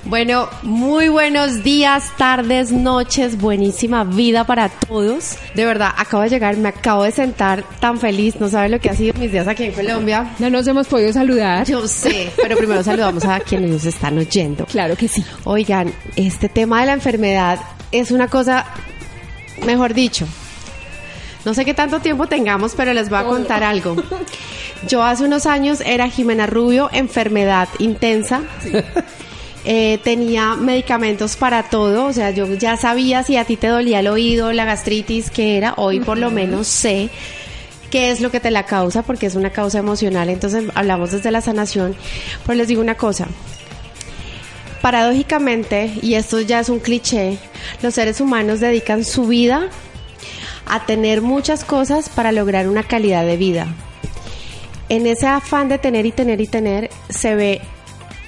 Bueno, 0.04 0.50
muy 0.62 1.08
buenos 1.08 1.64
días, 1.64 2.12
tardes, 2.18 2.74
noches, 2.74 3.40
buenísima 3.40 4.04
vida 4.04 4.44
para 4.44 4.68
todos. 4.68 5.38
De 5.56 5.64
verdad, 5.64 5.92
acabo 5.96 6.24
de 6.24 6.30
llegar, 6.30 6.58
me 6.58 6.68
acabo 6.68 7.04
de 7.04 7.14
sentar 7.14 7.64
tan 7.80 7.98
feliz, 7.98 8.36
no 8.42 8.50
saben 8.50 8.72
lo 8.72 8.80
que 8.82 8.90
ha 8.90 8.94
sido 8.94 9.14
mis 9.18 9.32
días 9.32 9.48
aquí 9.48 9.64
en 9.64 9.72
Colombia. 9.72 10.34
No 10.40 10.50
nos 10.50 10.68
hemos 10.68 10.88
podido 10.88 11.14
saludar. 11.14 11.66
Yo 11.66 11.88
sé, 11.88 12.30
pero 12.36 12.58
primero 12.58 12.84
saludamos 12.84 13.24
a 13.24 13.40
quienes 13.40 13.70
nos 13.70 13.86
están 13.86 14.18
oyendo. 14.18 14.66
Claro 14.66 14.98
que 14.98 15.08
sí. 15.08 15.24
Oigan, 15.46 15.94
este 16.18 16.50
tema 16.50 16.82
de 16.82 16.88
la 16.88 16.94
enfermedad 16.94 17.60
es 17.92 18.12
una 18.12 18.28
cosa, 18.28 18.66
mejor 19.66 19.94
dicho, 19.94 20.28
no 21.46 21.54
sé 21.54 21.66
qué 21.66 21.74
tanto 21.74 22.00
tiempo 22.00 22.28
tengamos, 22.28 22.74
pero 22.76 22.94
les 22.94 23.10
voy 23.10 23.20
a 23.20 23.24
contar 23.24 23.64
algo. 23.64 23.96
Yo 24.88 25.04
hace 25.04 25.26
unos 25.26 25.46
años 25.46 25.82
era 25.86 26.10
Jimena 26.10 26.48
Rubio, 26.48 26.90
enfermedad 26.92 27.70
intensa. 27.80 28.42
Eh, 29.64 30.00
tenía 30.04 30.56
medicamentos 30.56 31.36
para 31.36 31.62
todo, 31.70 32.08
o 32.08 32.14
sea, 32.14 32.32
yo 32.32 32.52
ya 32.56 32.78
sabía 32.78 33.22
si 33.22 33.38
a 33.38 33.46
ti 33.46 33.58
te 33.58 33.68
dolía 33.68 34.00
el 34.00 34.08
oído, 34.08 34.52
la 34.54 34.66
gastritis, 34.66 35.30
qué 35.30 35.56
era, 35.56 35.76
hoy 35.78 36.00
por 36.00 36.18
lo 36.18 36.32
menos 36.32 36.66
sé 36.66 37.12
qué 37.92 38.10
es 38.10 38.22
lo 38.22 38.32
que 38.32 38.40
te 38.40 38.50
la 38.50 38.66
causa, 38.66 39.04
porque 39.04 39.28
es 39.28 39.36
una 39.36 39.52
causa 39.52 39.78
emocional, 39.78 40.30
entonces 40.30 40.64
hablamos 40.74 41.12
desde 41.12 41.30
la 41.30 41.42
sanación, 41.42 41.96
pero 42.44 42.58
les 42.58 42.70
digo 42.70 42.82
una 42.82 42.96
cosa, 42.96 43.28
paradójicamente, 44.82 45.94
y 46.02 46.16
esto 46.16 46.42
ya 46.42 46.60
es 46.60 46.70
un 46.70 46.80
cliché, 46.80 47.38
los 47.82 47.94
seres 47.94 48.22
humanos 48.22 48.60
dedican 48.60 49.04
su 49.06 49.28
vida 49.28 49.70
a 50.66 50.86
tener 50.86 51.22
muchas 51.22 51.64
cosas 51.64 52.10
para 52.10 52.32
lograr 52.32 52.68
una 52.68 52.84
calidad 52.84 53.26
de 53.26 53.38
vida. 53.38 53.68
En 54.90 55.08
ese 55.08 55.28
afán 55.28 55.70
de 55.70 55.78
tener 55.78 56.06
y 56.06 56.12
tener 56.12 56.42
y 56.42 56.48
tener, 56.48 56.90
se 57.10 57.36
ve 57.36 57.62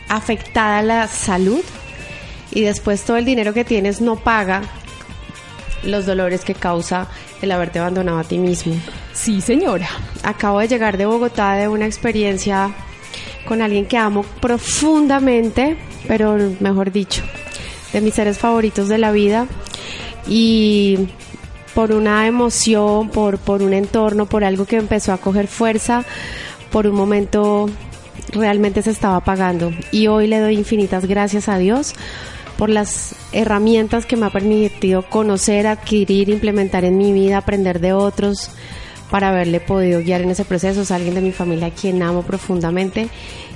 afectada 0.07 0.81
la 0.81 1.07
salud 1.07 1.61
y 2.51 2.61
después 2.61 3.03
todo 3.03 3.17
el 3.17 3.25
dinero 3.25 3.53
que 3.53 3.65
tienes 3.65 3.99
no 3.99 4.15
paga 4.15 4.61
los 5.83 6.05
dolores 6.05 6.45
que 6.45 6.53
causa 6.53 7.07
el 7.41 7.51
haberte 7.51 7.79
abandonado 7.79 8.19
a 8.19 8.23
ti 8.23 8.37
mismo. 8.37 8.75
Sí, 9.13 9.41
señora. 9.41 9.89
Acabo 10.23 10.59
de 10.59 10.67
llegar 10.67 10.97
de 10.97 11.05
Bogotá 11.05 11.55
de 11.55 11.67
una 11.67 11.85
experiencia 11.85 12.73
con 13.45 13.61
alguien 13.61 13.85
que 13.85 13.97
amo 13.97 14.23
profundamente, 14.39 15.77
pero 16.07 16.37
mejor 16.59 16.91
dicho, 16.91 17.23
de 17.91 18.01
mis 18.01 18.13
seres 18.13 18.37
favoritos 18.37 18.89
de 18.89 18.97
la 18.97 19.11
vida 19.11 19.47
y 20.27 21.07
por 21.73 21.91
una 21.91 22.27
emoción, 22.27 23.09
por, 23.09 23.37
por 23.37 23.63
un 23.63 23.73
entorno, 23.73 24.25
por 24.25 24.43
algo 24.43 24.65
que 24.65 24.77
empezó 24.77 25.13
a 25.13 25.17
coger 25.17 25.47
fuerza, 25.47 26.05
por 26.71 26.87
un 26.87 26.95
momento 26.95 27.69
realmente 28.31 28.81
se 28.81 28.91
estaba 28.91 29.17
apagando. 29.17 29.71
Y 29.91 30.07
hoy 30.07 30.27
le 30.27 30.39
doy 30.39 30.55
infinitas 30.55 31.05
gracias 31.05 31.49
a 31.49 31.57
Dios 31.57 31.93
por 32.57 32.69
las 32.69 33.15
herramientas 33.31 34.05
que 34.05 34.15
me 34.15 34.27
ha 34.27 34.29
permitido 34.29 35.03
conocer, 35.03 35.67
adquirir, 35.67 36.29
implementar 36.29 36.85
en 36.85 36.97
mi 36.97 37.11
vida, 37.11 37.37
aprender 37.37 37.79
de 37.79 37.93
otros, 37.93 38.51
para 39.09 39.29
haberle 39.29 39.59
podido 39.59 40.01
guiar 40.01 40.21
en 40.21 40.31
ese 40.31 40.45
proceso. 40.45 40.81
Es 40.81 40.91
alguien 40.91 41.15
de 41.15 41.21
mi 41.21 41.31
familia 41.31 41.67
a 41.67 41.71
quien 41.71 42.01
amo 42.01 42.23
profundamente 42.23 43.09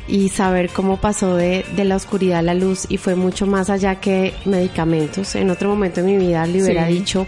y 0.08 0.30
saber 0.30 0.70
cómo 0.70 0.98
pasó 0.98 1.36
de, 1.36 1.66
de 1.76 1.84
la 1.84 1.96
oscuridad 1.98 2.40
a 2.40 2.42
la 2.42 2.54
luz 2.54 2.86
y 2.90 2.98
fue 2.98 3.16
mucho 3.16 3.46
más 3.46 3.70
allá 3.70 3.96
que 4.00 4.34
medicamentos. 4.46 5.36
En 5.36 5.50
otro 5.50 5.70
momento 5.70 6.02
de 6.02 6.08
mi 6.08 6.18
vida 6.18 6.46
le 6.46 6.64
hubiera 6.64 6.88
Sí. 6.88 6.94
dicho 6.94 7.28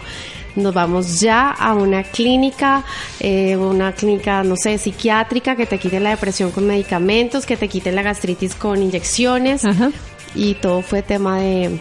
nos 0.56 0.74
vamos 0.74 1.20
ya 1.22 1.52
a 1.52 1.74
una 1.74 2.04
clínica, 2.04 2.84
eh, 3.20 3.56
una 3.56 3.94
clínica, 3.94 4.44
no 4.44 4.56
sé, 4.58 4.78
psiquiátrica, 4.78 5.56
que 5.56 5.66
te 5.66 5.78
quite 5.78 6.00
la 6.00 6.10
depresión 6.10 6.52
con 6.52 6.66
medicamentos, 6.68 7.46
que 7.46 7.56
te 7.56 7.68
quite 7.68 7.92
la 7.92 8.02
gastritis 8.02 8.56
con 8.56 8.82
inyecciones. 8.82 9.64
Ajá. 9.64 9.92
Y 10.36 10.56
todo 10.56 10.82
fue 10.82 11.02
tema 11.02 11.40
de, 11.40 11.80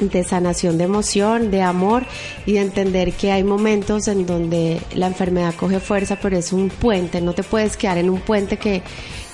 de 0.00 0.24
sanación 0.24 0.78
de 0.78 0.84
emoción, 0.84 1.50
de 1.50 1.62
amor 1.62 2.04
y 2.46 2.54
de 2.54 2.60
entender 2.60 3.12
que 3.12 3.32
hay 3.32 3.44
momentos 3.44 4.08
en 4.08 4.26
donde 4.26 4.80
la 4.94 5.06
enfermedad 5.06 5.54
coge 5.54 5.80
fuerza, 5.80 6.18
pero 6.20 6.36
es 6.36 6.52
un 6.52 6.68
puente, 6.68 7.20
no 7.20 7.32
te 7.32 7.42
puedes 7.42 7.76
quedar 7.76 7.98
en 7.98 8.10
un 8.10 8.20
puente 8.20 8.56
que, 8.56 8.82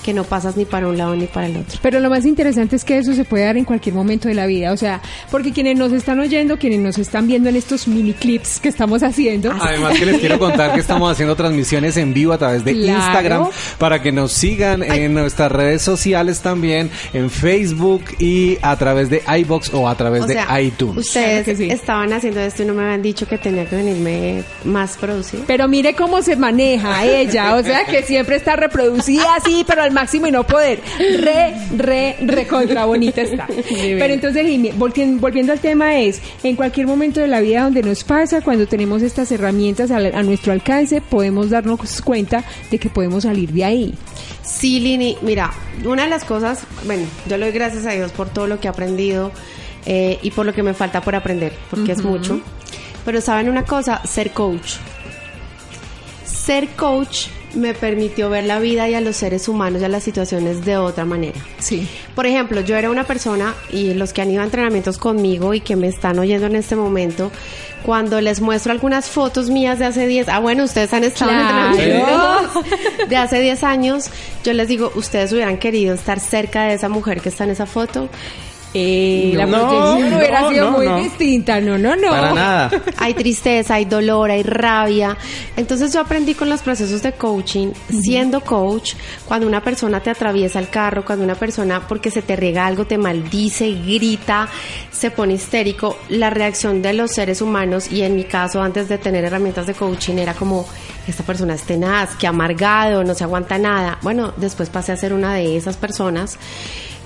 que 0.02 0.14
no 0.14 0.25
pasas 0.25 0.57
ni 0.57 0.64
para 0.64 0.87
un 0.88 0.97
lado 0.97 1.14
ni 1.17 1.26
para 1.26 1.47
el 1.47 1.57
otro. 1.57 1.78
Pero 1.83 2.00
lo 2.00 2.09
más 2.11 2.25
interesante 2.25 2.76
es 2.76 2.85
que 2.85 2.99
eso 2.99 3.12
se 3.14 3.25
puede 3.25 3.45
dar 3.45 3.57
en 3.57 3.64
cualquier 3.64 3.95
momento 3.95 4.28
de 4.28 4.35
la 4.35 4.47
vida. 4.47 4.73
O 4.73 4.76
sea, 4.76 5.00
porque 5.31 5.52
quienes 5.52 5.76
nos 5.76 5.93
están 5.93 6.21
oyendo, 6.21 6.59
quienes 6.59 6.78
nos 6.81 6.99
están 6.99 7.26
viendo 7.26 7.49
en 7.49 7.57
estos 7.57 7.88
mini 7.88 8.12
clips 8.12 8.61
que 8.61 8.69
estamos 8.69 9.02
haciendo. 9.02 9.52
Además 9.61 9.99
que 9.99 10.07
les 10.07 10.19
quiero 10.19 10.38
contar 10.40 10.73
que 10.75 10.81
estamos 10.81 11.11
haciendo 11.11 11.35
transmisiones 11.37 11.97
en 11.97 12.14
vivo 12.14 12.33
a 12.33 12.38
través 12.38 12.64
de 12.64 12.73
Claro. 12.75 12.99
Instagram 12.99 13.49
para 13.78 14.00
que 14.02 14.12
nos 14.12 14.33
sigan 14.33 14.83
en 14.83 15.14
nuestras 15.14 15.50
redes 15.52 15.83
sociales 15.83 16.40
también, 16.40 16.90
en 17.12 17.28
Facebook 17.31 18.05
y 18.19 18.57
a 18.62 18.76
través 18.76 19.11
de 19.11 19.23
iBox 19.40 19.73
o 19.75 19.88
a 19.88 19.95
través 19.97 20.23
O 20.23 20.26
de 20.26 20.35
sea, 20.35 20.61
iTunes. 20.61 20.99
ustedes 21.07 21.28
Claro 21.28 21.45
que 21.45 21.57
sí. 21.57 21.71
estaban 21.71 22.12
haciendo 22.12 22.40
esto 22.40 22.62
y 22.62 22.67
no 22.67 22.75
me 22.75 22.83
habían 22.85 23.02
dicho 23.02 23.26
que 23.26 23.37
tenía 23.38 23.67
que 23.67 23.76
venirme 23.76 24.43
más 24.64 24.97
producido. 24.97 25.45
Pero 25.47 25.67
mire 25.69 25.95
cómo 25.95 26.23
se 26.23 26.37
maneja 26.37 27.05
ella, 27.05 27.57
o 27.57 27.62
sea 27.62 27.85
que 27.85 28.02
siempre 28.02 28.37
está 28.37 28.57
reproducida 28.57 29.35
así, 29.37 29.64
pero 29.67 29.88
al 29.88 29.95
máximo 29.95 30.26
y 30.26 30.30
no 30.30 30.47
poder. 30.47 30.80
Re, 30.99 31.54
re, 31.76 32.16
re 32.21 32.47
contra 32.47 32.85
bonita 32.85 33.23
está. 33.23 33.47
Pero 33.68 34.14
entonces, 34.14 34.47
Jimmy, 34.47 34.71
volvien- 34.71 35.18
volviendo 35.18 35.52
al 35.52 35.61
tema 35.61 35.99
es, 35.99 36.21
en 36.42 36.54
cualquier 36.57 36.87
momento 36.87 37.21
de 37.21 37.26
la 37.28 37.40
vida 37.40 37.62
donde 37.64 37.83
nos 37.83 38.04
pasa, 38.04 38.40
cuando 38.40 38.66
tenemos 38.66 39.02
estas 39.02 39.30
herramientas 39.33 39.90
a, 39.90 39.99
nuestro 40.23 40.52
alcance, 40.52 41.00
podemos 41.00 41.50
darnos 41.50 42.00
cuenta 42.02 42.45
de 42.71 42.78
que 42.78 42.88
podemos 42.88 43.25
salir 43.25 43.50
de 43.52 43.64
ahí. 43.64 43.95
Sí, 44.42 44.80
Lini, 44.80 45.16
mira, 45.23 45.52
una 45.85 46.04
de 46.04 46.09
las 46.09 46.25
cosas, 46.25 46.61
bueno, 46.85 47.07
yo 47.28 47.37
le 47.37 47.47
doy 47.47 47.54
gracias 47.54 47.85
a 47.87 47.90
Dios 47.92 48.12
por 48.12 48.28
todo 48.28 48.47
lo 48.47 48.61
que 48.61 48.66
he 48.68 48.71
aprendido 48.71 49.30
eh, 49.87 50.18
y 50.23 50.30
por 50.30 50.47
lo 50.47 50.52
que 50.54 50.62
me 50.62 50.75
falta 50.75 51.00
por 51.00 51.14
aprender, 51.14 51.52
porque 51.71 51.92
es 51.92 52.02
mucho. 52.02 52.40
Pero 53.04 53.21
saben 53.21 53.49
una 53.49 53.64
cosa, 53.64 54.02
ser 54.07 54.30
coach. 54.33 54.75
Ser 56.25 56.68
coach 56.71 57.26
me 57.55 57.75
permitió 57.75 58.28
ver 58.31 58.45
la 58.45 58.59
vida 58.59 58.88
y 58.88 58.95
a 58.95 59.00
los 59.00 59.17
seres 59.17 59.49
humanos 59.49 59.81
y 59.83 59.85
a 59.85 59.88
las 59.88 60.02
situaciones 60.05 60.64
de 60.64 60.76
otra 60.76 61.05
manera. 61.05 61.38
Sí. 61.59 61.88
Por 62.14 62.26
ejemplo, 62.26 62.61
yo 62.61 62.76
era 62.76 62.90
una 62.90 63.05
persona 63.05 63.55
y 63.71 63.95
los 63.95 64.12
que 64.12 64.23
han 64.23 64.31
ido 64.31 64.43
a 64.43 64.45
entrenamientos 64.45 64.99
conmigo 64.99 65.55
y 65.55 65.61
que 65.61 65.75
me 65.76 65.88
están 65.88 66.19
oyendo 66.19 66.47
en 66.47 66.57
este 66.57 66.76
momento, 66.76 67.31
cuando 67.85 68.21
les 68.21 68.40
muestro 68.40 68.73
algunas 68.73 69.09
fotos 69.09 69.50
mías 69.50 69.78
de 69.78 69.87
hace 69.87 70.07
10, 70.07 70.28
ah 70.28 70.40
bueno, 70.40 70.64
ustedes 70.64 70.93
han 70.93 71.05
estado 71.05 71.31
Claro. 71.31 71.75
en 71.75 71.81
entrenamientos 71.81 72.64
de 73.09 73.17
hace 73.17 73.40
10 73.40 73.62
años, 73.64 74.11
yo 74.45 74.52
les 74.52 74.69
digo, 74.69 74.93
ustedes 74.97 75.33
hubieran 75.33 75.59
querido 75.59 75.95
estar 75.95 76.21
cerca 76.21 76.64
de 76.64 76.75
esa 76.75 76.88
mujer 76.88 77.21
que 77.21 77.28
está 77.28 77.45
en 77.45 77.50
esa 77.50 77.67
foto 77.67 78.09
Eh, 78.75 79.32
la 79.34 79.46
No, 79.46 79.66
proyección 79.66 80.10
no, 80.10 80.16
hubiera 80.18 80.48
sido 80.50 80.70
no, 80.70 80.76
muy 80.76 80.87
no. 80.87 80.98
distinta. 80.98 81.60
No, 81.60 81.78
no, 81.78 81.96
no. 81.96 82.10
Para 82.10 82.32
nada. 82.34 82.70
hay 82.98 83.14
tristeza, 83.14 83.75
hay 83.75 83.87
dolor, 83.87 84.30
hay 84.30 84.42
rabia. 84.42 85.16
Entonces 85.56 85.92
yo 85.92 86.00
aprendí 86.00 86.34
con 86.34 86.50
los 86.50 86.60
procesos 86.62 87.02
de 87.02 87.12
coaching, 87.12 87.68
siendo 87.88 88.40
coach, 88.42 88.94
cuando 89.25 89.46
una 89.46 89.62
persona 89.62 90.00
te 90.00 90.10
atraviesa 90.10 90.58
el 90.58 90.68
carro, 90.68 91.04
cuando 91.04 91.25
una 91.25 91.34
persona 91.34 91.87
porque 91.88 92.10
se 92.10 92.22
te 92.22 92.37
riega 92.37 92.66
algo 92.66 92.84
te 92.87 92.98
maldice, 92.98 93.70
grita, 93.72 94.48
se 94.90 95.10
pone 95.10 95.34
histérico, 95.34 95.96
la 96.08 96.30
reacción 96.30 96.82
de 96.82 96.92
los 96.92 97.12
seres 97.12 97.40
humanos 97.40 97.90
y 97.90 98.02
en 98.02 98.16
mi 98.16 98.25
caso 98.25 98.60
antes 98.62 98.88
de 98.88 98.98
tener 98.98 99.25
herramientas 99.25 99.66
de 99.66 99.75
coaching 99.75 100.16
era 100.18 100.34
como 100.34 100.66
esta 101.06 101.22
persona 101.22 101.54
es 101.54 101.62
tenaz, 101.62 102.16
que 102.16 102.26
amargado, 102.26 103.02
no 103.02 103.14
se 103.14 103.25
aguanta 103.25 103.56
nada. 103.58 103.98
Bueno, 104.02 104.34
después 104.37 104.68
pasé 104.68 104.92
a 104.92 104.96
ser 104.96 105.12
una 105.14 105.34
de 105.34 105.56
esas 105.56 105.76
personas 105.78 106.38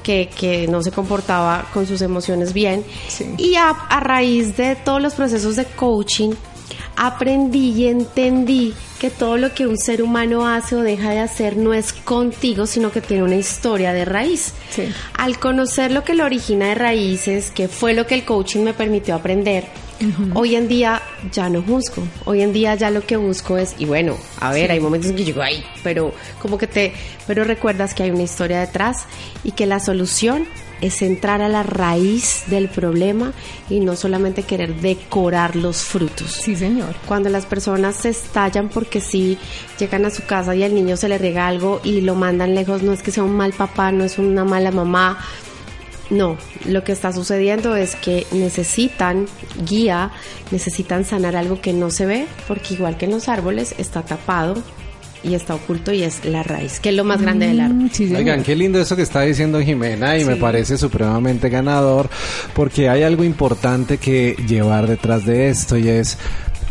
que, 0.03 0.29
que 0.29 0.67
no 0.69 0.83
se 0.83 0.91
comportaba 0.91 1.69
con 1.73 1.87
sus 1.87 2.03
emociones 2.03 2.53
bien. 2.53 2.85
Sí. 3.09 3.35
Y 3.39 3.55
a, 3.57 3.71
a 3.71 4.01
raíz 4.01 4.57
de 4.57 4.77
todos 4.77 5.01
los 5.01 5.15
procesos 5.15 5.57
de 5.57 5.65
coaching, 5.65 6.33
aprendí 6.97 7.71
y 7.71 7.89
entendí 7.89 8.75
que 9.01 9.11
todo 9.11 9.37
lo 9.37 9.53
que 9.53 9.67
un 9.67 9.77
ser 9.77 10.03
humano 10.03 10.47
hace 10.47 10.77
o 10.77 10.83
deja 10.83 11.11
de 11.11 11.19
hacer 11.19 11.57
no 11.57 11.75
es 11.75 11.93
contigo, 11.93 12.67
sino 12.67 12.93
que 12.93 13.01
tiene 13.01 13.25
una 13.25 13.37
historia 13.37 13.93
de 13.93 14.05
raíz. 14.05 14.53
Sí. 14.71 14.85
Al 15.15 15.39
conocer 15.39 15.91
lo 15.91 16.05
que 16.05 16.15
lo 16.15 16.25
origina 16.25 16.69
de 16.69 16.75
raíces, 16.77 17.51
que 17.51 17.67
fue 17.67 17.95
lo 17.95 18.07
que 18.07 18.15
el 18.15 18.25
coaching 18.25 18.61
me 18.63 18.75
permitió 18.75 19.17
aprender, 19.17 19.67
hoy 20.35 20.57
en 20.57 20.69
día 20.69 21.03
ya 21.31 21.49
no 21.49 21.63
juzgo. 21.63 22.03
Hoy 22.25 22.43
en 22.43 22.53
día 22.53 22.75
ya 22.75 22.91
lo 22.91 23.05
que 23.07 23.17
busco 23.17 23.59
es, 23.59 23.75
y 23.79 23.85
bueno, 23.85 24.17
a 24.41 24.53
ver, 24.53 24.71
hay 24.71 24.81
momentos 24.81 25.11
en 25.11 25.17
que 25.17 25.23
yo 25.23 25.27
digo, 25.27 25.43
ay, 25.43 25.65
pero 25.83 26.13
como 26.41 26.59
que 26.59 26.67
te, 26.67 26.93
pero 27.27 27.45
recuerdas 27.45 27.95
que 27.95 28.03
hay 28.03 28.11
una 28.11 28.23
historia 28.23 28.61
detrás 28.61 29.07
y 29.45 29.53
que 29.53 29.67
la 29.67 29.81
solución 29.81 30.47
es 30.83 31.01
entrar 31.01 31.41
a 31.41 31.49
la 31.49 31.63
raíz 31.63 32.43
del 32.49 32.69
problema 32.69 33.33
y 33.71 33.81
no 33.81 33.97
solamente 33.97 34.43
querer 34.43 34.75
decorar 34.81 35.55
los 35.57 35.85
frutos. 35.85 36.33
Sí, 36.43 36.57
señor. 36.57 36.97
Cuando 37.07 37.31
las 37.31 37.47
personas 37.47 37.97
se 37.97 38.11
estallan 38.11 38.69
porque 38.69 39.01
sí 39.01 39.39
llegan 39.79 40.05
a 40.05 40.11
su 40.11 40.25
casa 40.25 40.55
y 40.57 40.65
al 40.65 40.75
niño 40.75 40.97
se 40.97 41.09
le 41.09 41.19
rega 41.19 41.47
algo 41.47 41.81
y 41.85 42.01
lo 42.01 42.17
mandan 42.17 42.55
lejos, 42.55 42.83
no 42.83 42.93
es 42.93 43.03
que 43.03 43.13
sea 43.13 43.23
un 43.23 43.37
mal 43.37 43.53
papá, 43.53 43.93
no 43.93 44.05
es 44.05 44.19
una 44.19 44.45
mala 44.45 44.73
mamá. 44.73 45.19
No, 46.13 46.37
lo 46.67 46.85
que 46.85 46.93
está 46.93 47.11
sucediendo 47.11 47.75
es 47.75 47.97
que 47.97 48.27
necesitan 48.33 49.27
guía, 49.67 50.11
necesitan 50.51 51.07
sanar 51.07 51.37
algo 51.37 51.63
que 51.63 51.73
no 51.73 51.91
se 51.91 52.05
ve, 52.05 52.27
porque 52.47 52.75
igual 52.75 52.99
que 52.99 53.07
en 53.07 53.13
los 53.13 53.31
árboles 53.31 53.75
está 53.79 54.03
tapado 54.03 54.63
y 55.25 55.35
está 55.35 55.55
oculto 55.55 55.91
y 55.91 56.03
es 56.03 56.27
la 56.27 56.43
raíz, 56.43 56.81
que 56.81 56.91
es 56.91 56.97
lo 56.97 57.05
más 57.05 57.23
grande 57.23 57.47
del 57.47 57.61
árbol. 57.61 57.85
Mm, 57.85 57.91
sí, 57.91 58.05
señor. 58.05 58.19
Oigan, 58.19 58.43
qué 58.43 58.55
lindo 58.55 58.79
eso 58.79 58.95
que 58.95 59.03
está 59.03 59.23
diciendo 59.23 59.59
Jimena 59.63 60.19
y 60.19 60.27
me 60.27 60.37
parece 60.37 60.77
supremamente 60.77 61.49
ganador 61.49 62.11
porque 62.55 62.91
hay 62.91 63.05
algo 63.05 63.25
importante 63.25 63.97
que 63.97 64.37
llevar 64.47 64.87
detrás 64.87 65.25
de 65.25 65.49
esto 65.49 65.79
y 65.79 65.89
es, 65.89 66.19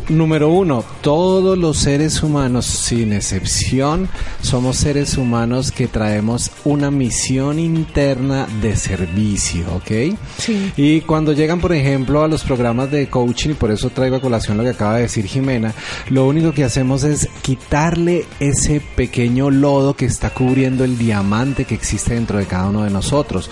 número 0.10 0.50
uno, 0.50 0.84
todos 1.02 1.58
los 1.58 1.78
seres 1.78 2.24
humanos, 2.24 2.66
sin 2.66 3.14
excepción, 3.14 4.10
somos 4.42 4.78
seres 4.78 5.18
humanos 5.18 5.72
que 5.72 5.88
traemos 5.88 6.52
una 6.64 6.92
misión 6.92 7.60
interna 7.60 8.48
de 8.62 8.76
servicio, 8.76 9.66
¿ok? 9.76 10.18
Sí. 10.38 10.72
Y 10.78 11.02
cuando 11.02 11.34
llegan, 11.34 11.60
por 11.60 11.74
ejemplo, 11.74 12.24
a 12.24 12.28
los 12.28 12.44
programas 12.44 12.92
de 12.92 13.10
coaching, 13.10 13.52
y 13.52 13.54
por 13.54 13.72
eso 13.72 13.90
traigo 13.90 14.18
a 14.18 14.22
colación 14.22 14.58
lo 14.58 14.64
que 14.64 14.70
acaba 14.70 14.96
de 14.96 15.04
decir 15.04 15.26
Jimena, 15.26 15.74
lo 16.10 16.28
único 16.28 16.52
que 16.54 16.64
hacemos 16.64 17.04
es 17.04 17.30
quitarle 17.42 18.26
ese 18.40 18.82
pequeño 18.96 19.50
lodo 19.50 19.96
que 19.96 20.06
está 20.06 20.30
cubriendo 20.30 20.84
el 20.84 20.98
diamante 20.98 21.66
que 21.66 21.76
existe 21.76 22.14
dentro 22.14 22.38
de 22.38 22.46
cada 22.46 22.70
uno 22.70 22.84
de 22.84 22.90
nosotros. 22.90 23.50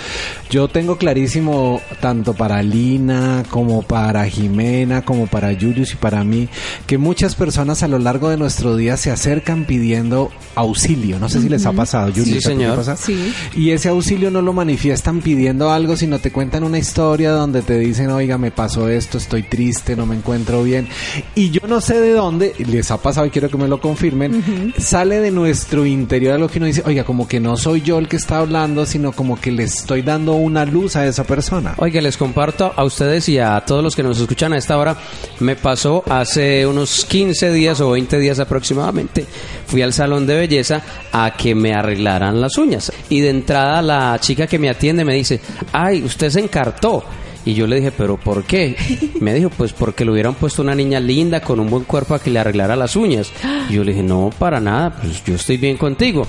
Yo 0.49 0.67
tengo 0.67 0.97
clarísimo, 0.97 1.81
tanto 1.99 2.33
para 2.33 2.61
Lina, 2.61 3.43
como 3.49 3.81
para 3.81 4.27
Jimena, 4.27 5.03
como 5.03 5.27
para 5.27 5.53
Julius 5.53 5.93
y 5.93 5.95
para 5.95 6.23
mí, 6.23 6.38
que 6.87 6.97
muchas 6.97 7.35
personas 7.35 7.83
a 7.83 7.87
lo 7.87 7.99
largo 7.99 8.29
de 8.29 8.37
nuestro 8.37 8.77
día 8.77 8.95
se 8.95 9.11
acercan 9.11 9.65
pidiendo 9.65 10.31
auxilio. 10.55 11.19
No 11.19 11.29
sé 11.29 11.41
si 11.41 11.49
les 11.49 11.65
ha 11.65 11.73
pasado, 11.73 12.09
Julius. 12.11 12.27
Sí, 12.27 12.37
¿a 12.37 12.41
señor. 12.41 12.75
pasa? 12.77 12.95
Sí. 12.95 13.33
Y 13.55 13.71
ese 13.71 13.89
auxilio 13.89 14.31
no 14.31 14.41
lo 14.41 14.53
manifiestan 14.53 15.21
pidiendo 15.21 15.71
algo, 15.71 15.97
sino 15.97 16.19
te 16.19 16.31
cuentan 16.31 16.63
una 16.63 16.77
historia 16.77 17.31
donde 17.31 17.61
te 17.61 17.77
dicen, 17.77 18.09
oiga, 18.11 18.37
me 18.37 18.51
pasó 18.51 18.87
esto, 18.89 19.17
estoy 19.17 19.43
triste, 19.43 19.95
no 19.95 20.05
me 20.05 20.15
encuentro 20.15 20.63
bien. 20.63 20.87
Y 21.35 21.49
yo 21.49 21.61
no 21.67 21.81
sé 21.81 21.99
de 21.99 22.13
dónde, 22.13 22.53
les 22.57 22.91
ha 22.91 22.97
pasado 22.97 23.25
y 23.25 23.29
quiero 23.29 23.49
que 23.49 23.57
me 23.57 23.67
lo 23.67 23.81
confirmen, 23.81 24.73
sale 24.77 25.19
de 25.19 25.31
nuestro 25.31 25.85
interior 25.85 26.33
algo 26.33 26.47
que 26.47 26.57
uno 26.57 26.67
dice, 26.67 26.83
oiga, 26.85 27.03
como 27.03 27.27
que 27.27 27.39
no 27.39 27.57
soy 27.57 27.81
yo 27.81 27.99
el 27.99 28.07
que 28.07 28.17
está 28.17 28.37
hablando, 28.37 28.85
sino 28.85 29.11
como 29.11 29.39
que 29.39 29.51
le 29.51 29.63
estoy 29.63 30.01
dando 30.01 30.33
una 30.33 30.65
luz 30.65 30.95
a 30.95 31.05
esa 31.05 31.23
persona. 31.23 31.73
Oiga, 31.77 32.01
les 32.01 32.17
comparto 32.17 32.73
a 32.75 32.83
ustedes 32.83 33.29
y 33.29 33.39
a 33.39 33.59
todos 33.65 33.83
los 33.83 33.95
que 33.95 34.03
nos 34.03 34.19
escuchan 34.19 34.53
a 34.53 34.57
esta 34.57 34.77
hora. 34.77 34.97
Me 35.39 35.55
pasó 35.55 36.03
hace 36.19 36.65
unos 36.65 37.05
15 37.05 37.51
días 37.51 37.81
o 37.81 37.91
20 37.91 38.19
días 38.19 38.39
aproximadamente. 38.39 39.25
Fui 39.65 39.81
al 39.81 39.93
salón 39.93 40.25
de 40.25 40.35
belleza 40.35 40.81
a 41.11 41.35
que 41.35 41.55
me 41.55 41.73
arreglaran 41.73 42.39
las 42.41 42.57
uñas. 42.57 42.91
Y 43.09 43.21
de 43.21 43.29
entrada 43.29 43.81
la 43.81 44.17
chica 44.19 44.47
que 44.47 44.59
me 44.59 44.69
atiende 44.69 45.05
me 45.05 45.15
dice, 45.15 45.39
ay, 45.71 46.03
usted 46.03 46.29
se 46.29 46.39
encartó. 46.39 47.03
Y 47.45 47.53
yo 47.53 47.67
le 47.67 47.77
dije, 47.77 47.91
¿pero 47.91 48.17
por 48.17 48.43
qué? 48.43 48.75
Me 49.21 49.33
dijo, 49.33 49.49
pues 49.49 49.73
porque 49.73 50.03
le 50.03 50.11
hubieran 50.11 50.35
puesto 50.35 50.61
una 50.61 50.75
niña 50.75 50.99
linda 50.99 51.41
con 51.41 51.59
un 51.59 51.69
buen 51.69 51.85
cuerpo 51.85 52.13
a 52.13 52.19
que 52.19 52.29
le 52.29 52.39
arreglara 52.39 52.75
las 52.75 52.95
uñas. 52.95 53.31
Y 53.69 53.73
yo 53.73 53.83
le 53.83 53.91
dije, 53.91 54.03
no, 54.03 54.29
para 54.37 54.59
nada, 54.59 54.95
pues 54.95 55.23
yo 55.23 55.35
estoy 55.35 55.57
bien 55.57 55.77
contigo. 55.77 56.27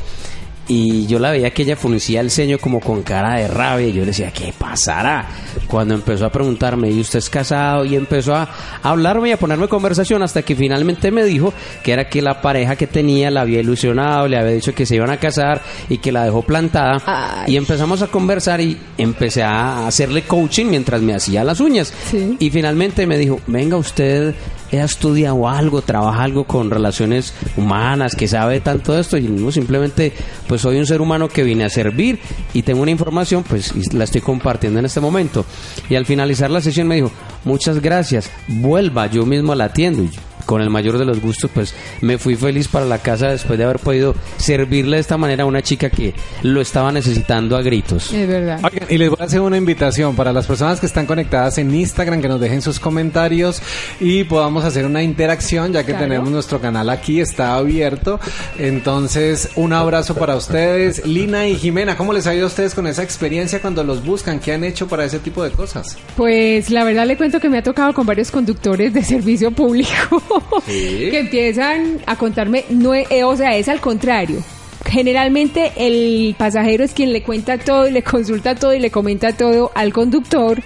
Y 0.73 1.05
yo 1.09 1.19
la 1.19 1.33
veía 1.33 1.51
que 1.51 1.63
ella 1.63 1.75
fruncía 1.75 2.21
el 2.21 2.31
ceño 2.31 2.59
como 2.59 2.79
con 2.79 3.03
cara 3.03 3.35
de 3.35 3.49
rabia. 3.49 3.89
Y 3.89 3.93
yo 3.93 4.03
le 4.03 4.13
decía, 4.13 4.31
¿qué 4.31 4.55
pasará? 4.57 5.29
Cuando 5.67 5.95
empezó 5.95 6.27
a 6.27 6.31
preguntarme, 6.31 6.89
¿y 6.93 7.01
usted 7.01 7.19
es 7.19 7.29
casado? 7.29 7.85
Y 7.85 7.97
empezó 7.97 8.37
a 8.37 8.49
hablarme 8.81 9.31
y 9.31 9.33
a 9.33 9.37
ponerme 9.37 9.67
conversación 9.67 10.23
hasta 10.23 10.43
que 10.43 10.55
finalmente 10.55 11.11
me 11.11 11.25
dijo 11.25 11.53
que 11.83 11.93
era 11.93 12.09
que 12.09 12.23
la 12.23 12.41
pareja 12.41 12.77
que 12.77 12.87
tenía 12.87 13.33
la 13.33 13.41
había 13.41 13.59
ilusionado, 13.59 14.29
le 14.29 14.39
había 14.39 14.53
dicho 14.53 14.73
que 14.73 14.87
se 14.87 14.95
iban 14.95 15.11
a 15.11 15.17
casar 15.17 15.61
y 15.89 15.99
que 15.99 16.13
la 16.13 16.25
dejó 16.25 16.43
plantada. 16.43 17.03
Ay. 17.05 17.55
Y 17.55 17.57
empezamos 17.57 18.01
a 18.03 18.07
conversar 18.07 18.61
y 18.61 18.79
empecé 18.97 19.43
a 19.43 19.89
hacerle 19.89 20.23
coaching 20.23 20.67
mientras 20.67 21.03
me 21.03 21.17
hacía 21.17 21.43
las 21.43 21.59
uñas. 21.59 21.93
Sí. 22.13 22.37
Y 22.39 22.49
finalmente 22.51 23.09
me 23.09 23.19
dijo, 23.19 23.41
venga 23.49 23.77
usted, 23.77 24.37
¿ha 24.73 24.85
estudiado 24.85 25.49
algo, 25.49 25.83
trabaja 25.83 26.23
algo 26.23 26.45
con 26.45 26.71
relaciones 26.71 27.35
humanas, 27.57 28.15
que 28.15 28.29
sabe 28.29 28.61
tanto 28.61 28.93
de 28.93 29.01
esto? 29.01 29.17
Y 29.17 29.23
no, 29.23 29.51
simplemente, 29.51 30.13
pues 30.47 30.61
soy 30.61 30.79
un 30.79 30.87
ser 30.87 31.01
humano 31.01 31.29
que 31.29 31.43
vine 31.43 31.65
a 31.65 31.69
servir 31.69 32.21
y 32.55 32.63
tengo 32.63 32.83
una 32.83 32.91
información, 32.91 33.43
pues 33.43 33.73
y 33.75 33.97
la 33.97 34.05
estoy 34.05 34.21
compartiendo 34.21 34.79
en 34.79 34.87
este 34.87 35.01
momento. 35.01 35.45
Y 35.89 35.97
al 35.97 36.07
finalizar 36.07 36.51
la 36.51 36.61
sesión 36.61 36.89
me 36.89 36.97
dijo, 36.97 37.11
muchas 37.45 37.81
gracias, 37.81 38.31
vuelva, 38.47 39.07
yo 39.07 39.27
mismo 39.27 39.55
la 39.55 39.65
atiendo. 39.65 40.05
Y 40.05 40.11
con 40.51 40.61
el 40.63 40.69
mayor 40.69 40.99
de 40.99 41.05
los 41.05 41.21
gustos, 41.21 41.49
pues 41.55 41.73
me 42.01 42.19
fui 42.19 42.35
feliz 42.35 42.67
para 42.67 42.85
la 42.85 42.99
casa 42.99 43.29
después 43.29 43.57
de 43.57 43.65
haber 43.65 43.79
podido 43.79 44.17
servirle 44.37 44.97
de 44.97 45.01
esta 45.01 45.17
manera 45.17 45.45
a 45.45 45.47
una 45.47 45.63
chica 45.63 45.91
que 45.91 46.13
lo 46.43 46.61
estaba 46.61 46.91
necesitando 46.91 47.57
a 47.57 47.63
gritos. 47.63 48.13
Es 48.13 48.27
verdad. 48.27 48.61
Y 48.89 48.99
les 48.99 49.11
voy 49.11 49.19
a 49.21 49.27
hacer 49.27 49.41
una 49.43 49.57
invitación 49.57 50.17
para 50.17 50.33
las 50.33 50.49
personas 50.49 50.81
que 50.81 50.87
están 50.87 51.07
conectadas 51.07 51.59
en 51.59 51.73
Instagram, 51.73 52.21
que 52.21 52.27
nos 52.27 52.41
dejen 52.41 52.63
sus 52.63 52.81
comentarios 52.81 53.63
y 54.01 54.25
podamos 54.25 54.65
hacer 54.65 54.87
una 54.87 55.05
interacción, 55.05 55.73
ya 55.73 55.85
que 55.85 55.93
Claro. 55.93 56.07
tenemos 56.07 56.31
nuestro 56.33 56.61
canal 56.61 56.91
aquí, 56.91 57.21
está 57.21 57.55
abierto. 57.55 58.19
Entonces, 58.59 59.51
un 59.55 59.73
abrazo 59.73 60.17
para 60.17 60.35
ustedes. 60.35 61.07
Lina 61.07 61.47
y 61.47 61.55
Jimena, 61.55 61.97
¿cómo 61.97 62.13
les 62.13 62.27
ha 62.27 62.35
ido 62.35 62.45
a 62.45 62.49
ustedes 62.49 62.75
con 62.75 62.89
esa 62.89 63.05
experiencia 63.05 63.61
cuando 63.61 63.85
los 63.85 64.05
buscan? 64.05 64.41
¿Qué 64.41 64.53
han 64.53 64.65
hecho 64.65 64.89
para 64.89 65.05
ese 65.05 65.21
tipo 65.21 65.45
de 65.45 65.53
cosas? 65.53 65.97
Pues 66.17 66.71
la 66.71 66.83
verdad 66.83 67.07
le 67.07 67.17
cuento 67.17 67.39
que 67.39 67.49
me 67.49 67.59
ha 67.59 67.63
tocado 67.63 67.95
con 67.95 68.05
varios 68.05 68.33
conductores 68.33 68.93
de 68.93 69.05
servicio 69.05 69.53
público 69.53 70.21
que 70.67 71.19
empiezan 71.19 72.01
a 72.07 72.17
contarme, 72.17 72.65
no, 72.71 72.95
eh, 72.95 73.25
o 73.25 73.37
sea, 73.37 73.57
es 73.57 73.69
al 73.69 73.81
contrario. 73.81 74.43
Generalmente 74.87 75.73
el 75.77 76.35
pasajero 76.39 76.83
es 76.83 76.93
quien 76.93 77.13
le 77.13 77.23
cuenta 77.23 77.59
todo 77.59 77.87
y 77.87 77.93
le 77.93 78.03
consulta 78.03 78.55
todo 78.55 78.75
y 78.75 78.81
le 78.81 78.91
comenta 78.91 79.33
todo 79.33 79.71
al 79.75 79.93
conductor. 79.93 80.63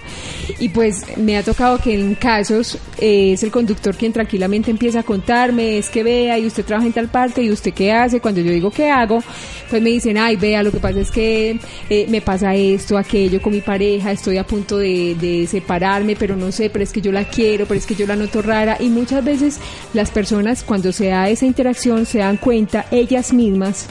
Y 0.59 0.69
pues 0.69 1.17
me 1.17 1.37
ha 1.37 1.43
tocado 1.43 1.79
que 1.79 1.93
en 1.93 2.15
casos 2.15 2.77
eh, 2.97 3.33
es 3.33 3.43
el 3.43 3.51
conductor 3.51 3.95
quien 3.95 4.13
tranquilamente 4.13 4.71
empieza 4.71 5.01
a 5.01 5.03
contarme, 5.03 5.77
es 5.77 5.89
que 5.89 6.03
vea 6.03 6.39
y 6.39 6.45
usted 6.45 6.63
trabaja 6.63 6.87
en 6.87 6.93
tal 6.93 7.09
parte 7.09 7.43
y 7.43 7.51
usted 7.51 7.73
qué 7.73 7.91
hace, 7.91 8.21
cuando 8.21 8.41
yo 8.41 8.51
digo 8.51 8.71
qué 8.71 8.89
hago, 8.89 9.21
pues 9.69 9.81
me 9.81 9.89
dicen, 9.89 10.17
ay 10.17 10.37
vea, 10.37 10.63
lo 10.63 10.71
que 10.71 10.79
pasa 10.79 11.01
es 11.01 11.11
que 11.11 11.59
eh, 11.89 12.05
me 12.07 12.21
pasa 12.21 12.55
esto, 12.55 12.97
aquello 12.97 13.41
con 13.41 13.51
mi 13.53 13.61
pareja, 13.61 14.11
estoy 14.11 14.37
a 14.37 14.45
punto 14.45 14.77
de, 14.77 15.15
de 15.15 15.45
separarme, 15.47 16.15
pero 16.15 16.35
no 16.37 16.51
sé, 16.51 16.69
pero 16.69 16.83
es 16.83 16.93
que 16.93 17.01
yo 17.01 17.11
la 17.11 17.25
quiero, 17.25 17.65
pero 17.65 17.79
es 17.79 17.85
que 17.85 17.95
yo 17.95 18.07
la 18.07 18.15
noto 18.15 18.41
rara 18.41 18.77
y 18.79 18.87
muchas 18.89 19.25
veces 19.25 19.59
las 19.93 20.09
personas 20.09 20.63
cuando 20.63 20.91
se 20.91 21.07
da 21.07 21.29
esa 21.29 21.45
interacción 21.45 22.05
se 22.05 22.19
dan 22.19 22.37
cuenta 22.37 22.85
ellas 22.91 23.33
mismas 23.33 23.87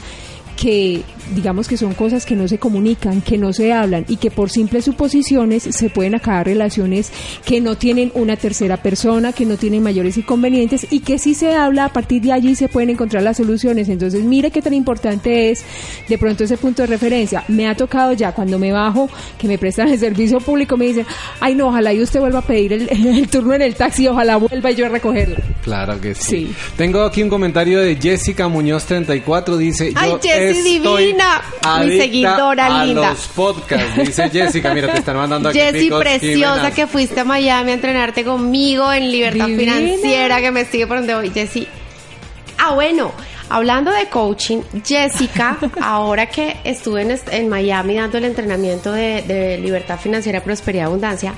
que 0.55 1.03
digamos 1.33 1.67
que 1.67 1.77
son 1.77 1.93
cosas 1.93 2.25
que 2.25 2.35
no 2.35 2.47
se 2.47 2.59
comunican, 2.59 3.21
que 3.21 3.37
no 3.37 3.53
se 3.53 3.73
hablan 3.73 4.05
y 4.07 4.17
que 4.17 4.31
por 4.31 4.49
simples 4.49 4.85
suposiciones 4.85 5.63
se 5.63 5.89
pueden 5.89 6.15
acabar 6.15 6.45
relaciones 6.45 7.11
que 7.45 7.61
no 7.61 7.77
tienen 7.77 8.11
una 8.13 8.35
tercera 8.35 8.77
persona, 8.77 9.33
que 9.33 9.45
no 9.45 9.57
tienen 9.57 9.83
mayores 9.83 10.17
inconvenientes 10.17 10.87
y 10.91 10.99
que 10.99 11.17
si 11.17 11.33
se 11.33 11.55
habla 11.55 11.85
a 11.85 11.89
partir 11.89 12.21
de 12.21 12.31
allí 12.31 12.55
se 12.55 12.67
pueden 12.67 12.91
encontrar 12.91 13.23
las 13.23 13.37
soluciones. 13.37 13.89
Entonces, 13.89 14.23
mire 14.23 14.51
qué 14.51 14.61
tan 14.61 14.73
importante 14.73 15.51
es 15.51 15.63
de 16.07 16.17
pronto 16.17 16.43
ese 16.43 16.57
punto 16.57 16.81
de 16.83 16.87
referencia. 16.87 17.43
Me 17.47 17.67
ha 17.67 17.75
tocado 17.75 18.13
ya 18.13 18.33
cuando 18.33 18.59
me 18.59 18.71
bajo, 18.71 19.09
que 19.37 19.47
me 19.47 19.57
prestan 19.57 19.89
el 19.89 19.99
servicio 19.99 20.39
público, 20.39 20.77
me 20.77 20.85
dicen, 20.85 21.05
ay 21.39 21.55
no, 21.55 21.67
ojalá 21.67 21.93
y 21.93 22.01
usted 22.01 22.19
vuelva 22.19 22.39
a 22.39 22.43
pedir 22.43 22.73
el, 22.73 22.89
el 22.89 23.27
turno 23.29 23.53
en 23.53 23.61
el 23.61 23.75
taxi, 23.75 24.07
ojalá 24.07 24.37
vuelva 24.37 24.71
yo 24.71 24.85
a 24.85 24.89
recogerlo. 24.89 25.37
Claro 25.63 25.99
que 25.99 26.13
sí. 26.13 26.25
Sí. 26.25 26.55
Tengo 26.77 27.03
aquí 27.03 27.23
un 27.23 27.29
comentario 27.29 27.79
de 27.79 27.95
Jessica 27.95 28.47
Muñoz 28.47 28.85
34, 28.85 29.57
dice, 29.57 29.93
Ay, 29.95 30.11
yo 30.11 30.31
estoy 30.31 31.14
mi 31.83 31.97
seguidora 31.99 32.81
a 32.81 32.85
linda. 32.85 33.11
los 33.11 33.27
podcasts, 33.27 33.97
dice 33.97 34.29
Jessica, 34.33 34.73
mira, 34.73 34.91
te 34.91 34.99
están 34.99 35.17
mandando 35.17 35.49
aquí 35.49 35.59
Jessy 35.59 35.79
picos, 35.85 35.99
preciosa 35.99 36.71
que 36.71 36.87
fuiste 36.87 37.19
a 37.19 37.23
Miami 37.23 37.71
a 37.71 37.73
entrenarte 37.73 38.23
conmigo 38.23 38.91
en 38.91 39.11
Libertad 39.11 39.47
Divina. 39.47 39.73
Financiera, 39.73 40.41
que 40.41 40.51
me 40.51 40.65
sigue 40.65 40.87
por 40.87 40.97
donde 40.97 41.15
voy. 41.15 41.29
Jessy. 41.29 41.67
Ah, 42.57 42.73
bueno, 42.73 43.11
hablando 43.49 43.91
de 43.91 44.07
coaching, 44.07 44.61
Jessica, 44.83 45.57
ahora 45.81 46.27
que 46.27 46.57
estuve 46.63 47.01
en, 47.01 47.19
en 47.31 47.49
Miami 47.49 47.95
dando 47.95 48.17
el 48.17 48.25
entrenamiento 48.25 48.91
de, 48.91 49.21
de 49.23 49.57
Libertad 49.57 49.99
Financiera, 49.99 50.43
Prosperidad 50.43 50.83
y 50.83 50.87
Abundancia, 50.87 51.35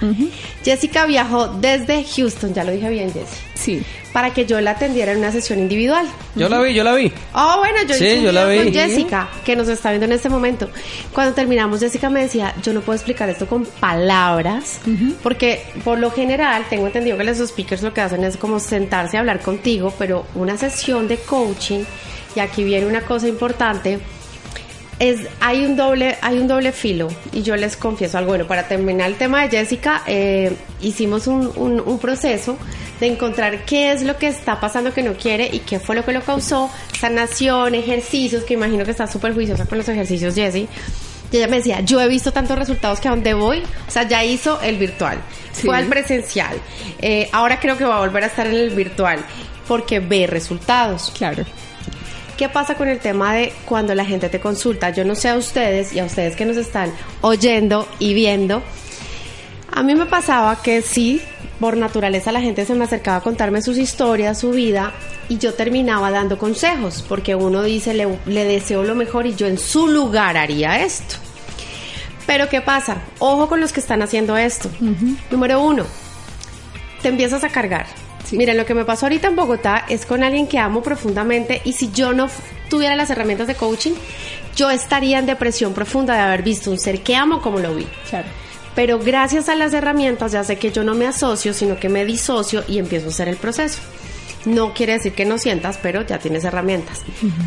Jessica 0.63 1.06
viajó 1.06 1.48
desde 1.48 2.04
Houston, 2.04 2.54
ya 2.54 2.63
lo 2.63 2.72
dije 2.72 2.90
bien, 2.90 3.12
Jessy, 3.12 3.36
Sí. 3.58 3.84
para 4.13 4.34
que 4.34 4.46
yo 4.46 4.60
la 4.62 4.72
atendiera 4.72 5.12
en 5.12 5.20
una 5.20 5.32
sesión 5.32 5.60
individual. 5.60 6.08
Yo 6.36 6.50
la 6.50 6.60
vi, 6.62 6.74
yo 6.74 6.84
la 6.84 6.93
vi. 6.96 7.12
Oh, 7.34 7.56
bueno, 7.58 7.78
yo 7.88 7.93
Sí, 7.96 8.06
hice 8.06 8.17
un 8.20 8.24
yo 8.26 8.32
la 8.32 8.46
vi. 8.46 8.58
con 8.63 8.74
Jessica, 8.74 9.30
que 9.46 9.56
nos 9.56 9.67
está 9.67 9.89
viendo 9.89 10.06
en 10.06 10.12
este 10.13 10.30
momento. 10.30 10.70
Cuando 11.13 11.34
terminamos, 11.36 11.80
Jessica 11.80 12.10
me 12.10 12.22
decía, 12.22 12.54
yo 12.63 12.74
no 12.74 12.82
puedo 12.82 12.96
explicar 12.96 13.30
esto 13.30 13.46
con 13.48 13.65
palabras, 13.65 14.80
porque 15.24 15.62
por 15.84 16.00
lo 16.00 16.10
general 16.12 16.65
tengo 16.70 16.88
entendido 16.88 17.17
que 17.17 17.24
los 17.24 17.38
speakers 17.38 17.82
lo 17.84 17.93
que 17.93 18.02
hacen 18.02 18.24
es 18.24 18.38
como 18.38 18.60
sentarse 18.60 19.17
a 19.17 19.20
hablar 19.20 19.39
contigo, 19.41 19.93
pero 20.00 20.26
una 20.36 20.58
sesión 20.58 21.08
de 21.08 21.17
coaching, 21.17 21.84
y 22.36 22.39
aquí 22.39 22.63
viene 22.63 22.86
una 22.88 23.02
cosa 23.02 23.28
importante, 23.28 24.00
es 25.00 25.20
hay 25.40 25.64
un 25.66 25.76
doble 25.76 26.18
hay 26.22 26.40
un 26.40 26.48
doble 26.48 26.72
filo 26.72 27.08
y 27.32 27.44
yo 27.44 27.56
les 27.56 27.78
confieso 27.78 28.18
algo. 28.18 28.30
Bueno 28.32 28.48
para 28.48 28.68
terminar 28.68 29.08
el 29.10 29.16
tema 29.16 29.44
de 29.44 29.50
Jessica 29.50 30.02
eh, 30.08 30.54
hicimos 30.82 31.28
un, 31.28 31.52
un- 31.56 31.80
un 31.80 32.00
proceso 32.00 32.58
de 33.00 33.06
encontrar 33.08 33.64
qué 33.66 33.92
es 33.92 34.02
lo 34.02 34.18
que 34.18 34.28
está 34.28 34.60
pasando 34.60 34.92
que 34.94 35.04
no 35.04 35.14
quiere 35.14 35.48
y 35.54 35.60
qué 35.60 35.80
fue 35.80 35.96
lo 35.96 36.04
que 36.04 36.14
lo 36.14 36.22
causó. 36.22 36.70
Sanación 37.00 37.76
ejercicios 37.76 38.44
que 38.44 38.56
imagino 38.56 38.84
que 38.86 38.92
está 38.92 39.06
súper 39.08 39.34
juiciosa 39.36 39.66
con 39.66 39.78
los 39.78 39.88
ejercicios 39.88 40.34
Jessie. 40.34 40.68
Y 41.32 41.38
ella 41.38 41.48
me 41.48 41.58
decía 41.58 41.82
yo 41.82 42.02
he 42.02 42.08
visto 42.08 42.32
tantos 42.32 42.58
resultados 42.58 43.00
que 43.00 43.08
a 43.08 43.12
donde 43.12 43.34
voy 43.36 43.60
o 43.88 43.92
sea 43.92 44.04
ya 44.08 44.24
hizo 44.24 44.60
el 44.62 44.78
virtual. 44.78 45.20
Sí. 45.52 45.68
fue 45.68 45.78
al 45.78 45.86
presencial. 45.88 46.56
Eh, 47.00 47.30
ahora 47.32 47.60
creo 47.60 47.78
que 47.78 47.86
va 47.86 47.98
a 47.98 48.00
volver 48.00 48.24
a 48.24 48.28
estar 48.28 48.48
en 48.48 48.54
el 48.56 48.70
virtual 48.72 49.20
porque 49.68 50.00
ve 50.00 50.26
resultados. 50.28 51.12
Claro. 51.16 51.44
¿Qué 52.38 52.50
pasa 52.50 52.76
con 52.76 52.88
el 52.88 53.00
tema 53.00 53.34
de 53.34 53.52
cuando 53.65 53.95
la 53.95 54.06
gente 54.06 54.30
te 54.30 54.39
consulta? 54.39 54.91
Yo 54.91 55.04
no 55.04 55.15
sé 55.15 55.30
a 55.30 55.36
ustedes 55.36 55.91
y 55.93 56.00
a 56.00 56.06
ustedes 56.06 56.36
que 56.36 56.45
nos 56.45 56.56
están 56.56 56.93
oyendo 57.21 57.88
y 57.97 58.13
viendo. 58.13 58.62
A 59.73 59.82
mí 59.82 59.95
me 59.95 60.06
pasaba 60.06 60.62
que 60.62 60.84
sí, 60.84 61.19
por 61.60 61.78
naturaleza 61.78 62.32
la 62.32 62.39
gente 62.39 62.63
se 62.65 62.76
me 62.76 62.84
acercaba 62.84 63.17
a 63.17 63.21
contarme 63.21 63.63
sus 63.63 63.78
historias, 63.80 64.39
su 64.39 64.52
vida, 64.52 64.93
y 65.30 65.39
yo 65.39 65.56
terminaba 65.56 66.12
dando 66.12 66.38
consejos, 66.38 67.04
porque 67.10 67.34
uno 67.34 67.63
dice, 67.63 67.95
le, 67.95 68.08
le 68.28 68.45
deseo 68.45 68.84
lo 68.84 68.93
mejor 68.93 69.26
y 69.26 69.34
yo 69.34 69.47
en 69.47 69.58
su 69.58 69.88
lugar 69.88 70.38
haría 70.38 70.84
esto. 70.84 71.15
Pero 72.28 72.50
¿qué 72.50 72.62
pasa? 72.62 72.97
Ojo 73.17 73.50
con 73.50 73.62
los 73.62 73.73
que 73.73 73.80
están 73.80 74.04
haciendo 74.04 74.38
esto. 74.38 74.69
Número 75.32 75.60
uno, 75.60 75.86
te 77.02 77.08
empiezas 77.08 77.43
a 77.43 77.50
cargar. 77.50 77.88
Sí. 78.28 78.38
Miren, 78.38 78.58
lo 78.58 78.66
que 78.66 78.74
me 78.74 78.84
pasó 78.84 79.06
ahorita 79.06 79.28
en 79.28 79.36
Bogotá 79.36 79.86
es 79.88 80.06
con 80.06 80.24
alguien 80.24 80.48
que 80.48 80.60
amo 80.60 80.84
profundamente 80.84 81.62
y 81.63 81.74
si 81.74 81.92
yo 81.92 82.13
no 82.13 82.30
tuviera 82.70 82.96
las 82.96 83.10
herramientas 83.10 83.48
de 83.48 83.56
coaching, 83.56 83.94
yo 84.56 84.70
estaría 84.70 85.20
en 85.20 85.26
depresión 85.26 85.74
profunda 85.74 86.16
de 86.16 86.22
haber 86.22 86.44
visto 86.44 86.72
un 86.72 86.80
ser 86.80 87.02
que 87.02 87.16
amo 87.16 87.42
como 87.42 87.60
lo 87.60 87.74
vi. 87.74 87.88
Claro. 88.10 88.28
Pero 88.76 89.00
gracias 89.00 89.50
a 89.50 89.56
las 89.56 89.74
herramientas 89.74 90.34
ya 90.34 90.44
sé 90.44 90.58
que 90.58 90.72
yo 90.72 90.84
no 90.84 90.94
me 90.94 91.08
asocio, 91.08 91.54
sino 91.54 91.80
que 91.80 91.90
me 91.90 92.06
disocio 92.06 92.63
y 92.68 92.80
empiezo 92.80 93.08
a 93.08 93.10
hacer 93.10 93.28
el 93.30 93.38
proceso. 93.38 93.80
No 94.46 94.74
quiere 94.74 94.94
decir 94.94 95.13
que 95.13 95.26
no 95.26 95.38
sientas, 95.38 95.80
pero 95.82 96.06
ya 96.06 96.20
tienes 96.20 96.44
herramientas. 96.44 97.02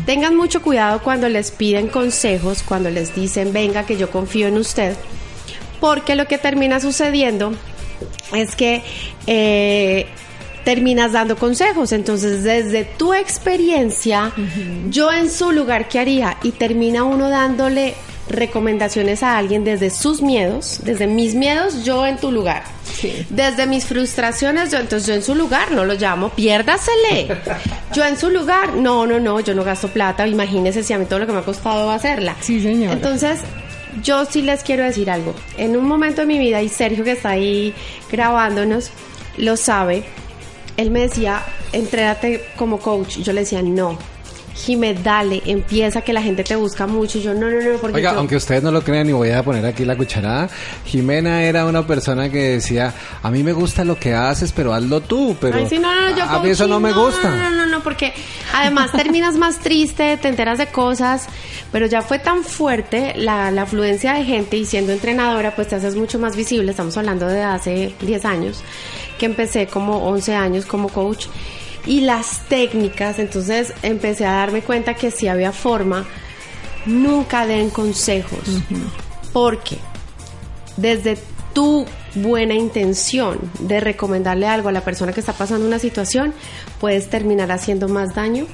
Tengan 0.05 0.35
mucho 0.35 0.61
cuidado 0.61 1.01
cuando 1.01 1.29
les 1.29 1.51
piden 1.51 1.87
consejos, 1.87 2.63
cuando 2.63 2.89
les 2.89 3.15
dicen, 3.15 3.53
venga, 3.53 3.85
que 3.85 3.97
yo 3.97 4.09
confío 4.11 4.47
en 4.47 4.57
usted, 4.57 4.95
porque 5.79 6.15
lo 6.15 6.27
que 6.27 6.37
termina 6.37 6.79
sucediendo 6.79 7.53
es 8.33 8.55
que 8.55 8.83
eh, 9.25 10.07
terminas 10.63 11.11
dando 11.11 11.35
consejos. 11.35 11.91
Entonces, 11.91 12.43
desde 12.43 12.83
tu 12.83 13.13
experiencia, 13.13 14.31
yo 14.89 15.11
en 15.11 15.29
su 15.29 15.51
lugar, 15.51 15.87
¿qué 15.87 15.99
haría? 15.99 16.37
Y 16.43 16.51
termina 16.51 17.03
uno 17.03 17.29
dándole 17.29 17.95
recomendaciones 18.29 19.23
a 19.23 19.37
alguien 19.37 19.63
desde 19.63 19.89
sus 19.89 20.21
miedos, 20.21 20.79
desde 20.83 21.07
mis 21.07 21.35
miedos, 21.35 21.83
yo 21.83 22.05
en 22.05 22.17
tu 22.17 22.31
lugar. 22.31 22.63
Sí. 22.93 23.25
Desde 23.29 23.65
mis 23.67 23.85
frustraciones, 23.85 24.71
yo 24.71 24.79
entonces 24.79 25.07
yo 25.07 25.13
en 25.13 25.23
su 25.23 25.35
lugar 25.35 25.71
no 25.71 25.85
lo 25.85 25.93
llamo, 25.93 26.29
piérdasele. 26.29 27.27
Yo 27.93 28.05
en 28.05 28.17
su 28.17 28.29
lugar, 28.29 28.75
no, 28.75 29.05
no, 29.05 29.19
no, 29.19 29.41
yo 29.41 29.53
no 29.53 29.65
gasto 29.65 29.89
plata, 29.89 30.25
imagínese 30.25 30.81
si 30.81 30.93
a 30.93 30.97
mí 30.97 31.03
todo 31.03 31.19
lo 31.19 31.27
que 31.27 31.33
me 31.33 31.39
ha 31.39 31.43
costado 31.43 31.91
hacerla. 31.91 32.37
Sí, 32.39 32.61
señora. 32.61 32.93
Entonces, 32.93 33.41
yo 34.01 34.23
sí 34.23 34.41
les 34.41 34.63
quiero 34.63 34.83
decir 34.83 35.11
algo. 35.11 35.35
En 35.57 35.75
un 35.75 35.85
momento 35.85 36.21
de 36.21 36.27
mi 36.27 36.39
vida, 36.39 36.61
y 36.61 36.69
Sergio 36.69 37.03
que 37.03 37.11
está 37.11 37.31
ahí 37.31 37.73
grabándonos, 38.09 38.91
lo 39.37 39.57
sabe, 39.57 40.05
él 40.77 40.91
me 40.91 41.01
decía, 41.01 41.43
entréate 41.73 42.43
como 42.57 42.79
coach. 42.79 43.17
Yo 43.19 43.33
le 43.33 43.41
decía, 43.41 43.61
no. 43.61 43.97
Jimé, 44.53 44.93
dale, 44.93 45.41
empieza 45.45 46.01
que 46.01 46.11
la 46.11 46.21
gente 46.21 46.43
te 46.43 46.57
busca 46.57 46.85
mucho. 46.85 47.17
Y 47.17 47.21
yo, 47.21 47.33
no, 47.33 47.49
no, 47.49 47.61
no, 47.61 47.77
porque 47.79 47.95
Oiga, 47.97 48.11
yo- 48.11 48.19
aunque 48.19 48.35
ustedes 48.35 48.61
no 48.61 48.69
lo 48.69 48.83
crean 48.83 49.07
y 49.09 49.13
voy 49.13 49.29
a 49.31 49.41
poner 49.41 49.65
aquí 49.65 49.85
la 49.85 49.95
cucharada, 49.95 50.49
Jimena 50.85 51.41
era 51.43 51.65
una 51.65 51.87
persona 51.87 52.29
que 52.29 52.37
decía, 52.55 52.93
a 53.23 53.31
mí 53.31 53.43
me 53.43 53.53
gusta 53.53 53.85
lo 53.85 53.97
que 53.97 54.13
haces, 54.13 54.51
pero 54.51 54.73
hazlo 54.73 54.99
tú, 55.01 55.37
pero 55.39 55.57
Ay, 55.57 55.67
sí, 55.69 55.79
no, 55.79 55.89
no, 55.95 56.15
yo 56.17 56.25
a 56.25 56.43
mí 56.43 56.49
eso 56.49 56.67
no 56.67 56.81
me 56.81 56.91
gusta. 56.91 57.29
No, 57.29 57.37
no, 57.49 57.49
no, 57.49 57.65
no, 57.65 57.79
porque 57.81 58.13
además 58.53 58.91
terminas 58.91 59.35
más 59.37 59.57
triste, 59.59 60.17
te 60.17 60.27
enteras 60.27 60.57
de 60.57 60.67
cosas, 60.67 61.27
pero 61.71 61.85
ya 61.87 62.01
fue 62.01 62.19
tan 62.19 62.43
fuerte 62.43 63.13
la, 63.15 63.51
la 63.51 63.61
afluencia 63.63 64.13
de 64.15 64.25
gente 64.25 64.57
y 64.57 64.65
siendo 64.65 64.91
entrenadora, 64.91 65.55
pues 65.55 65.69
te 65.69 65.75
haces 65.75 65.95
mucho 65.95 66.19
más 66.19 66.35
visible. 66.35 66.71
Estamos 66.71 66.97
hablando 66.97 67.25
de 67.25 67.41
hace 67.41 67.93
10 68.01 68.25
años, 68.25 68.61
que 69.21 69.27
empecé 69.27 69.67
como 69.67 69.97
11 70.07 70.33
años 70.33 70.65
como 70.65 70.89
coach. 70.89 71.27
Y 71.85 72.01
las 72.01 72.39
técnicas, 72.49 73.19
entonces 73.19 73.71
empecé 73.83 74.25
a 74.25 74.31
darme 74.31 74.63
cuenta 74.63 74.95
que 74.95 75.11
si 75.11 75.27
había 75.27 75.51
forma, 75.51 76.07
nunca 76.87 77.45
den 77.45 77.69
consejos. 77.69 78.39
Porque 79.31 79.77
desde 80.75 81.19
tu 81.53 81.85
buena 82.15 82.55
intención 82.55 83.37
de 83.59 83.79
recomendarle 83.79 84.47
algo 84.47 84.69
a 84.69 84.71
la 84.71 84.81
persona 84.81 85.13
que 85.13 85.19
está 85.19 85.33
pasando 85.33 85.67
una 85.67 85.77
situación, 85.77 86.33
puedes 86.79 87.07
terminar 87.07 87.51
haciendo 87.51 87.87
más 87.87 88.15
daño 88.15 88.47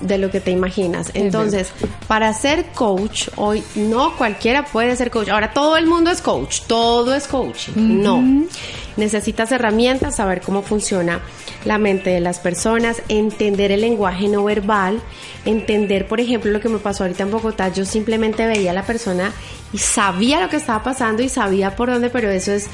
de 0.00 0.16
lo 0.16 0.30
que 0.30 0.40
te 0.40 0.52
imaginas. 0.52 1.10
Entonces, 1.12 1.70
para 2.08 2.32
ser 2.32 2.66
coach, 2.74 3.28
hoy 3.36 3.62
no 3.74 4.16
cualquiera 4.16 4.64
puede 4.64 4.96
ser 4.96 5.10
coach. 5.10 5.28
Ahora 5.28 5.52
todo 5.52 5.76
el 5.76 5.86
mundo 5.86 6.10
es 6.10 6.22
coach, 6.22 6.62
todo 6.66 7.14
es 7.14 7.28
coach. 7.28 7.68
No. 7.76 8.46
Necesitas 8.96 9.52
herramientas, 9.52 10.16
saber 10.16 10.40
cómo 10.40 10.62
funciona 10.62 11.20
la 11.64 11.78
mente 11.78 12.10
de 12.10 12.20
las 12.20 12.38
personas, 12.38 13.02
entender 13.08 13.70
el 13.72 13.82
lenguaje 13.82 14.28
no 14.28 14.44
verbal, 14.44 15.00
entender, 15.44 16.08
por 16.08 16.20
ejemplo, 16.20 16.50
lo 16.50 16.60
que 16.60 16.68
me 16.68 16.78
pasó 16.78 17.04
ahorita 17.04 17.24
en 17.24 17.30
Bogotá, 17.30 17.68
yo 17.68 17.84
simplemente 17.84 18.46
veía 18.46 18.70
a 18.70 18.74
la 18.74 18.86
persona 18.86 19.32
y 19.72 19.78
sabía 19.78 20.40
lo 20.40 20.48
que 20.48 20.56
estaba 20.56 20.82
pasando 20.82 21.22
y 21.22 21.28
sabía 21.28 21.76
por 21.76 21.90
dónde, 21.90 22.08
pero 22.08 22.30
eso 22.30 22.52
es 22.52 22.68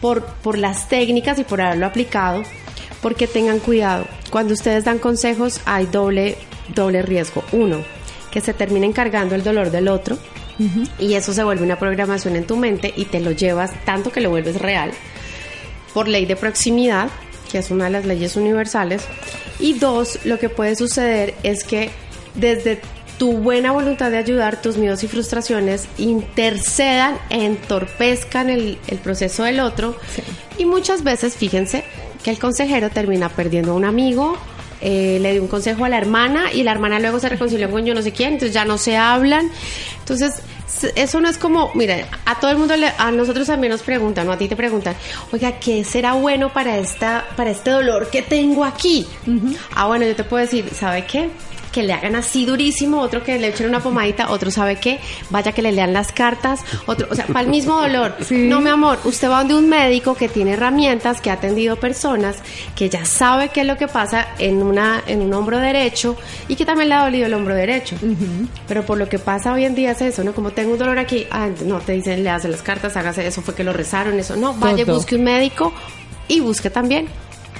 por, 0.00 0.24
por 0.24 0.58
las 0.58 0.88
técnicas 0.88 1.38
y 1.38 1.44
por 1.44 1.60
haberlo 1.60 1.86
aplicado, 1.86 2.42
porque 3.00 3.28
tengan 3.28 3.60
cuidado. 3.60 4.06
Cuando 4.30 4.54
ustedes 4.54 4.84
dan 4.84 4.98
consejos 4.98 5.60
hay 5.64 5.86
doble, 5.86 6.38
doble 6.74 7.02
riesgo. 7.02 7.44
Uno, 7.52 7.78
que 8.32 8.40
se 8.40 8.52
termine 8.54 8.86
encargando 8.86 9.36
el 9.36 9.44
dolor 9.44 9.70
del 9.70 9.88
otro 9.88 10.18
y 10.98 11.14
eso 11.14 11.32
se 11.32 11.42
vuelve 11.42 11.64
una 11.64 11.78
programación 11.78 12.36
en 12.36 12.46
tu 12.46 12.56
mente 12.56 12.92
y 12.96 13.06
te 13.06 13.20
lo 13.20 13.32
llevas 13.32 13.72
tanto 13.84 14.10
que 14.10 14.20
lo 14.20 14.30
vuelves 14.30 14.60
real 14.60 14.92
por 15.94 16.08
ley 16.08 16.26
de 16.26 16.36
proximidad, 16.36 17.08
que 17.50 17.58
es 17.58 17.70
una 17.70 17.84
de 17.84 17.90
las 17.90 18.06
leyes 18.06 18.36
universales. 18.36 19.02
Y 19.58 19.74
dos, 19.74 20.18
lo 20.24 20.38
que 20.38 20.48
puede 20.48 20.76
suceder 20.76 21.34
es 21.42 21.64
que 21.64 21.90
desde 22.34 22.80
tu 23.18 23.32
buena 23.38 23.72
voluntad 23.72 24.10
de 24.10 24.16
ayudar, 24.16 24.60
tus 24.60 24.76
miedos 24.76 25.04
y 25.04 25.08
frustraciones 25.08 25.86
intercedan, 25.98 27.18
entorpezcan 27.30 28.50
el, 28.50 28.78
el 28.88 28.98
proceso 28.98 29.44
del 29.44 29.60
otro. 29.60 29.96
Y 30.58 30.64
muchas 30.64 31.04
veces, 31.04 31.36
fíjense, 31.36 31.84
que 32.24 32.30
el 32.30 32.38
consejero 32.38 32.90
termina 32.90 33.28
perdiendo 33.28 33.72
a 33.72 33.74
un 33.74 33.84
amigo 33.84 34.36
eh, 34.82 35.18
le 35.20 35.32
dio 35.32 35.42
un 35.42 35.48
consejo 35.48 35.84
a 35.84 35.88
la 35.88 35.96
hermana 35.98 36.52
y 36.52 36.62
la 36.64 36.72
hermana 36.72 36.98
luego 37.00 37.18
se 37.20 37.28
reconcilió 37.28 37.70
con 37.70 37.86
yo 37.86 37.94
no 37.94 38.02
sé 38.02 38.12
quién, 38.12 38.34
entonces 38.34 38.52
ya 38.54 38.64
no 38.64 38.76
se 38.78 38.96
hablan. 38.96 39.50
Entonces, 40.00 40.42
eso 40.96 41.20
no 41.20 41.28
es 41.28 41.38
como, 41.38 41.70
mira, 41.74 42.08
a 42.24 42.40
todo 42.40 42.50
el 42.50 42.58
mundo, 42.58 42.74
le- 42.76 42.92
a 42.98 43.10
nosotros 43.12 43.46
también 43.46 43.70
nos 43.70 43.82
preguntan, 43.82 44.28
o 44.28 44.32
a 44.32 44.38
ti 44.38 44.48
te 44.48 44.56
preguntan, 44.56 44.96
oiga, 45.32 45.52
¿qué 45.60 45.84
será 45.84 46.14
bueno 46.14 46.52
para, 46.52 46.76
esta, 46.78 47.24
para 47.36 47.50
este 47.50 47.70
dolor 47.70 48.10
que 48.10 48.22
tengo 48.22 48.64
aquí? 48.64 49.06
Ah, 49.74 49.86
bueno, 49.86 50.04
yo 50.06 50.16
te 50.16 50.24
puedo 50.24 50.42
decir, 50.44 50.68
¿sabe 50.74 51.04
qué? 51.06 51.28
Que 51.72 51.82
le 51.82 51.92
hagan 51.92 52.14
así 52.14 52.44
durísimo, 52.44 53.00
otro 53.00 53.22
que 53.24 53.38
le 53.38 53.48
echen 53.48 53.66
una 53.66 53.80
pomadita, 53.80 54.30
otro 54.30 54.50
sabe 54.50 54.76
qué, 54.76 55.00
vaya 55.30 55.52
que 55.52 55.62
le 55.62 55.72
lean 55.72 55.92
las 55.92 56.12
cartas, 56.12 56.60
otro, 56.86 57.08
o 57.10 57.14
sea, 57.14 57.26
para 57.26 57.40
el 57.40 57.48
mismo 57.48 57.80
dolor. 57.80 58.16
Sí. 58.22 58.46
No, 58.48 58.60
mi 58.60 58.70
amor, 58.70 58.98
usted 59.04 59.28
va 59.28 59.38
donde 59.38 59.54
un 59.54 59.68
médico 59.68 60.14
que 60.14 60.28
tiene 60.28 60.52
herramientas, 60.52 61.20
que 61.20 61.30
ha 61.30 61.34
atendido 61.34 61.76
personas, 61.76 62.36
que 62.76 62.88
ya 62.88 63.04
sabe 63.04 63.48
qué 63.48 63.62
es 63.62 63.66
lo 63.66 63.76
que 63.76 63.88
pasa 63.88 64.28
en 64.38 64.62
una 64.62 65.02
en 65.06 65.22
un 65.22 65.32
hombro 65.34 65.58
derecho 65.58 66.16
y 66.46 66.54
que 66.56 66.64
también 66.64 66.88
le 66.88 66.94
ha 66.94 67.04
dolido 67.04 67.26
el 67.26 67.34
hombro 67.34 67.54
derecho. 67.54 67.96
Pero 68.68 68.84
por 68.84 68.98
lo 68.98 69.08
que 69.08 69.18
pasa 69.18 69.52
hoy 69.52 69.64
en 69.64 69.74
día 69.74 69.92
es 69.92 70.02
eso, 70.02 70.22
¿no? 70.24 70.34
Como 70.34 70.50
tengo 70.52 70.72
un 70.72 70.78
dolor 70.78 70.98
aquí, 70.98 71.26
ah, 71.30 71.48
no, 71.64 71.80
te 71.80 71.92
dicen, 71.92 72.22
le 72.22 72.30
hacen 72.30 72.50
las 72.52 72.62
cartas, 72.62 72.96
hágase 72.96 73.26
eso, 73.26 73.42
fue 73.42 73.54
que 73.54 73.64
lo 73.64 73.72
rezaron, 73.72 74.18
eso. 74.18 74.36
No, 74.36 74.54
vaya 74.54 74.84
Todo. 74.84 74.96
busque 74.96 75.16
un 75.16 75.24
médico 75.24 75.72
y 76.28 76.40
busque 76.40 76.70
también 76.70 77.08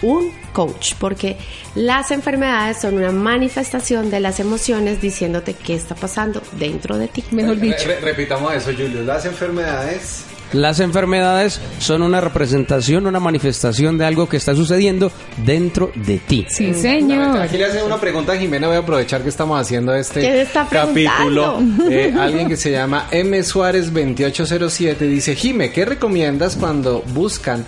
un 0.03 0.31
coach, 0.53 0.95
porque 0.99 1.37
las 1.75 2.11
enfermedades 2.11 2.79
son 2.81 2.95
una 2.95 3.13
manifestación 3.13 4.11
de 4.11 4.21
las 4.21 4.41
emociones 4.41 5.01
diciéndote 5.01 5.55
qué 5.55 5.75
está 5.75 5.95
pasando 5.95 6.43
dentro 6.59 6.99
de 6.99 7.09
ti. 7.09 7.25
Mejor 7.31 7.59
dicho. 7.59 7.87
Re- 7.87 8.01
repitamos 8.01 8.53
eso, 8.55 8.71
Julio. 8.77 9.03
Las 9.03 9.25
enfermedades. 9.25 10.25
Las 10.53 10.81
enfermedades 10.81 11.61
son 11.79 12.03
una 12.03 12.21
representación, 12.21 13.07
una 13.07 13.19
manifestación 13.21 13.97
de 13.97 14.05
algo 14.05 14.29
que 14.29 14.37
está 14.37 14.55
sucediendo 14.55 15.11
dentro 15.47 15.91
de 15.95 16.19
ti. 16.19 16.45
Sí, 16.51 16.75
señor. 16.75 17.39
Aquí 17.39 17.57
le 17.57 17.65
hace 17.65 17.83
una 17.83 17.99
pregunta 17.99 18.33
a 18.33 18.37
Jimena. 18.37 18.67
Voy 18.67 18.77
a 18.77 18.81
aprovechar 18.81 19.23
que 19.23 19.31
estamos 19.31 19.59
haciendo 19.59 19.95
este 19.95 20.21
¿Quién 20.21 20.35
está 20.37 20.67
capítulo. 20.71 21.59
Eh, 21.91 22.13
alguien 22.19 22.49
que 22.49 22.59
se 22.59 22.71
llama 22.71 23.07
M 23.13 23.43
Suárez 23.43 23.87
2807 23.95 25.07
dice: 25.07 25.35
Jime, 25.35 25.73
¿qué 25.73 25.87
recomiendas 25.87 26.57
cuando 26.57 27.01
buscan 27.15 27.65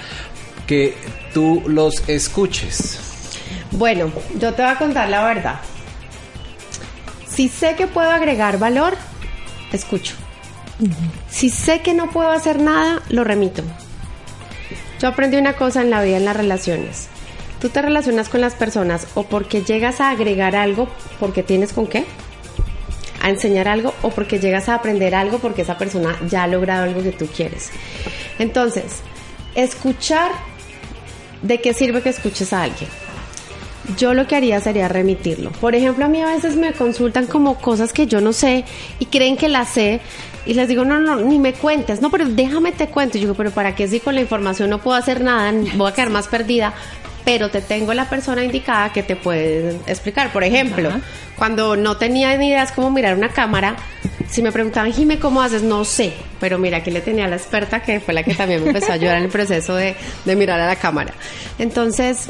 que 0.67 0.95
tú 1.35 1.63
los 1.67 2.09
escuches? 2.09 2.99
Bueno, 3.73 4.11
yo 4.39 4.55
te 4.55 4.63
voy 4.63 4.71
a 4.71 4.79
contar 4.79 5.11
la 5.11 5.25
verdad. 5.25 5.61
Si 7.29 7.49
sé 7.49 7.75
que 7.75 7.87
puedo 7.87 8.09
agregar 8.11 8.59
valor, 8.59 8.97
escucho. 9.73 10.15
Si 11.29 11.51
sé 11.51 11.81
que 11.81 11.93
no 11.93 12.11
puedo 12.11 12.31
hacer 12.31 12.61
nada, 12.61 13.03
lo 13.11 13.25
remito. 13.25 13.63
Yo 15.01 15.09
aprendí 15.09 15.37
una 15.37 15.55
cosa 15.55 15.83
en 15.83 15.91
la 15.91 16.03
vida, 16.03 16.17
en 16.17 16.25
las 16.25 16.37
relaciones. 16.37 17.09
Tú 17.61 17.69
te 17.69 17.83
relacionas 17.83 18.29
con 18.29 18.41
las 18.41 18.55
personas 18.55 19.09
o 19.15 19.25
porque 19.25 19.63
llegas 19.63 20.01
a 20.01 20.11
agregar 20.11 20.55
algo, 20.55 20.89
porque 21.19 21.43
tienes 21.43 21.73
con 21.73 21.87
qué, 21.87 22.05
a 23.21 23.31
enseñar 23.31 23.69
algo, 23.69 23.93
o 24.03 24.11
porque 24.11 24.39
llegas 24.39 24.69
a 24.69 24.75
aprender 24.75 25.15
algo, 25.15 25.39
porque 25.39 25.63
esa 25.63 25.79
persona 25.79 26.17
ya 26.29 26.45
ha 26.45 26.47
logrado 26.47 26.85
algo 26.85 27.03
que 27.03 27.13
tú 27.13 27.27
quieres. 27.27 27.71
Entonces, 28.39 29.01
escuchar, 29.55 30.31
¿de 31.45 31.61
qué 31.61 31.73
sirve 31.73 32.03
que 32.03 32.09
escuches 32.09 32.53
a 32.53 32.63
alguien? 32.63 32.91
yo 33.97 34.15
lo 34.15 34.27
que 34.27 34.37
haría 34.37 34.61
sería 34.61 34.89
remitirlo. 34.89 35.51
Por 35.53 35.75
ejemplo, 35.75 36.05
a 36.05 36.09
mí 36.09 36.21
a 36.21 36.27
veces 36.27 36.57
me 36.57 36.73
consultan 36.73 37.27
como 37.27 37.57
cosas 37.57 37.93
que 37.93 38.07
yo 38.07 38.21
no 38.21 38.33
sé 38.33 38.65
y 38.99 39.07
creen 39.07 39.37
que 39.37 39.49
las 39.49 39.69
sé 39.69 40.01
y 40.47 40.55
les 40.55 40.69
digo, 40.69 40.85
no, 40.85 41.01
no, 41.01 41.17
ni 41.17 41.39
me 41.39 41.55
cuentes, 41.55 42.01
no, 42.01 42.11
pero 42.11 42.27
déjame 42.27 42.73
te 42.73 42.89
cuento. 42.89 43.17
Y 43.17 43.23
yo 43.23 43.27
digo, 43.29 43.37
pero 43.37 43.51
¿para 43.51 43.75
qué 43.75 43.89
si 43.89 44.01
con 44.01 44.15
la 44.15 44.21
información 44.21 44.71
no 44.71 44.79
puedo 44.79 44.97
hacer 44.97 45.21
nada? 45.23 45.53
Voy 45.77 45.91
a 45.91 45.95
quedar 45.95 46.11
más 46.11 46.29
perdida. 46.29 46.75
Pero 47.25 47.51
te 47.51 47.61
tengo 47.61 47.95
la 47.95 48.09
persona 48.09 48.45
indicada 48.45 48.93
que 48.93 49.03
te 49.03 49.17
puede 49.17 49.77
explicar. 49.87 50.33
Por 50.33 50.45
ejemplo, 50.45 50.91
cuando 51.37 51.77
no 51.77 51.97
tenía 51.97 52.37
ni 52.37 52.49
ideas 52.49 52.73
cómo 52.73 52.91
mirar 52.91 53.17
una 53.17 53.31
cámara, 53.31 53.77
si 54.29 54.43
me 54.43 54.53
preguntaban, 54.53 54.93
Jime, 54.93 55.19
¿cómo 55.19 55.41
haces? 55.41 55.63
No 55.63 55.85
sé. 55.85 56.13
Pero 56.41 56.59
mira, 56.59 56.79
aquí 56.79 56.91
le 56.91 57.01
tenía 57.01 57.25
a 57.25 57.29
la 57.29 57.37
experta 57.37 57.83
que 57.83 58.01
fue 58.01 58.15
la 58.15 58.23
que 58.23 58.35
también 58.35 58.63
me 58.63 58.69
empezó 58.69 58.93
a 58.93 58.95
ayudar 58.95 59.19
en 59.19 59.25
el 59.25 59.31
proceso 59.31 59.75
de, 59.75 59.97
de 60.25 60.37
mirar 60.37 60.61
a 60.61 60.67
la 60.67 60.77
cámara. 60.77 61.15
Entonces, 61.59 62.29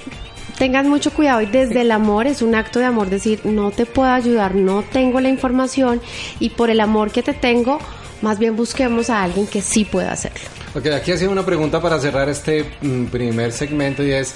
tengan 0.59 0.89
mucho 0.89 1.13
cuidado 1.13 1.41
y 1.41 1.47
desde 1.47 1.81
el 1.81 1.91
amor 1.91 2.27
es 2.27 2.43
un 2.43 2.55
acto 2.55 2.79
de 2.79 2.87
amor 2.87 3.11
decir 3.11 3.41
no 3.45 3.71
te 3.71 3.87
puedo 3.87 4.09
ayudar, 4.09 4.55
no 4.55 4.83
tengo 4.83 5.21
la 5.21 5.29
información 5.29 6.01
y 6.41 6.51
por 6.51 6.71
el 6.71 6.81
amor 6.81 7.11
que 7.11 7.23
te 7.23 7.33
tengo, 7.33 7.79
más 8.23 8.39
bien 8.39 8.57
busquemos 8.57 9.11
a 9.11 9.23
alguien 9.23 9.47
que 9.47 9.61
sí 9.61 9.85
pueda 9.85 10.13
hacerlo. 10.13 10.49
Ok, 10.75 10.87
aquí 10.87 11.13
hacía 11.13 11.29
una 11.29 11.47
pregunta 11.47 11.81
para 11.81 12.01
cerrar 12.01 12.29
este 12.29 12.65
mm, 12.81 13.05
primer 13.05 13.53
segmento 13.53 14.03
y 14.03 14.11
es 14.11 14.35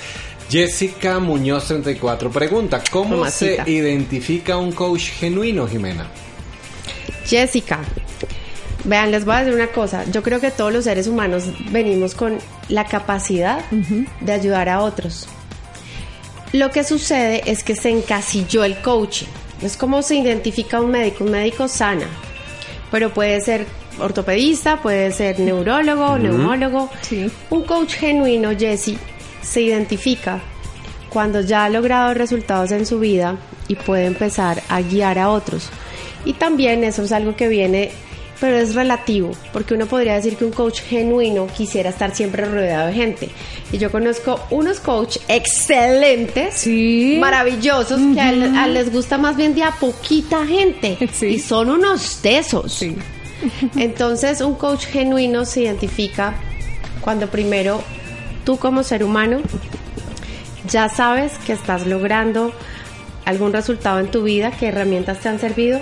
Jessica 0.51 1.19
Muñoz 1.19 1.67
34 1.67 2.31
pregunta, 2.31 2.83
¿cómo 2.91 3.29
se 3.31 3.59
identifica 3.67 4.57
un 4.57 4.73
coach 4.73 5.11
genuino, 5.11 5.67
Jimena? 5.67 6.07
Jessica, 7.27 7.81
vean, 8.85 9.11
les 9.11 9.27
voy 9.27 9.35
a 9.35 9.39
decir 9.41 9.55
una 9.55 9.69
cosa, 9.69 10.05
yo 10.11 10.23
creo 10.23 10.41
que 10.41 10.51
todos 10.51 10.73
los 10.73 10.85
seres 10.85 11.07
humanos 11.07 11.45
venimos 11.71 12.15
con 12.15 12.39
la 12.71 12.87
capacidad 12.87 13.63
de 14.21 14.33
ayudar 14.33 14.71
a 14.71 14.81
otros. 14.81 15.29
Lo 16.53 16.71
que 16.71 16.83
sucede 16.83 17.43
es 17.45 17.63
que 17.63 17.77
se 17.77 17.91
encasilló 17.91 18.65
el 18.65 18.81
coaching. 18.81 19.27
Es 19.61 19.77
como 19.77 20.01
se 20.01 20.17
identifica 20.17 20.81
un 20.81 20.91
médico. 20.91 21.25
Un 21.25 21.33
médico 21.33 21.69
sana, 21.69 22.07
pero 22.91 23.13
puede 23.13 23.39
ser 23.43 23.67
ortopedista, 24.01 24.81
puede 24.81 25.13
ser 25.13 25.41
neurólogo, 25.41 26.17
neumólogo. 26.17 26.89
Sí. 27.03 27.31
Un 27.51 27.65
coach 27.65 27.95
genuino, 27.97 28.57
Jesse, 28.57 28.95
se 29.43 29.63
identifica 29.63 30.41
cuando 31.09 31.41
ya 31.41 31.65
ha 31.65 31.69
logrado 31.71 32.13
resultados 32.15 32.71
en 32.71 32.85
su 32.87 32.99
vida 33.01 33.37
y 33.67 33.75
puede 33.77 34.07
empezar 34.07 34.63
a 34.69 34.81
guiar 34.83 35.19
a 35.19 35.31
otros. 35.31 35.69
Y 36.25 36.35
también 36.35 36.85
eso 36.85 37.03
es 37.03 37.13
algo 37.13 37.35
que 37.37 37.49
viene, 37.49 37.91
pero 38.41 38.57
es 38.59 38.75
relativo, 38.75 39.31
porque 39.53 39.75
uno 39.75 39.87
podría 39.87 40.15
decir 40.15 40.37
que 40.37 40.45
un 40.45 40.53
coach 40.53 40.81
genuino 40.83 41.47
quisiera 41.47 41.91
estar 41.91 42.15
siempre 42.15 42.45
rodeado 42.45 42.89
de 42.89 42.93
gente. 42.93 43.29
Y 43.73 43.79
yo 43.79 43.91
conozco 43.91 44.39
unos 44.51 44.81
coach 44.81 45.17
excelentes, 45.29 46.55
Sí. 46.55 47.17
maravillosos, 47.21 48.01
que 48.15 48.21
a, 48.21 48.31
él- 48.31 48.55
a 48.57 48.67
les 48.69 48.93
gusta 48.93 49.17
más 49.19 49.37
bien 49.37 49.55
de 49.55 49.63
a 49.63 49.71
poquita 49.73 50.45
gente. 50.47 50.99
Sí. 51.13 51.27
Y 51.27 51.39
son 51.39 51.71
unos 51.71 52.19
tesos. 52.21 52.73
Sí. 52.75 52.95
Entonces, 53.77 54.41
un 54.41 54.55
coach 54.55 54.85
genuino 54.87 55.45
se 55.45 55.63
identifica 55.63 56.35
cuando 57.01 57.29
primero 57.29 57.83
tú 58.45 58.59
como 58.59 58.83
ser 58.83 59.05
humano 59.05 59.41
ya 60.69 60.89
sabes 60.89 61.33
que 61.47 61.53
estás 61.53 61.87
logrando 61.87 62.53
algún 63.25 63.53
resultado 63.53 64.01
en 64.01 64.11
tu 64.11 64.23
vida, 64.23 64.51
qué 64.51 64.69
herramientas 64.69 65.21
te 65.21 65.29
han 65.29 65.39
servido 65.39 65.81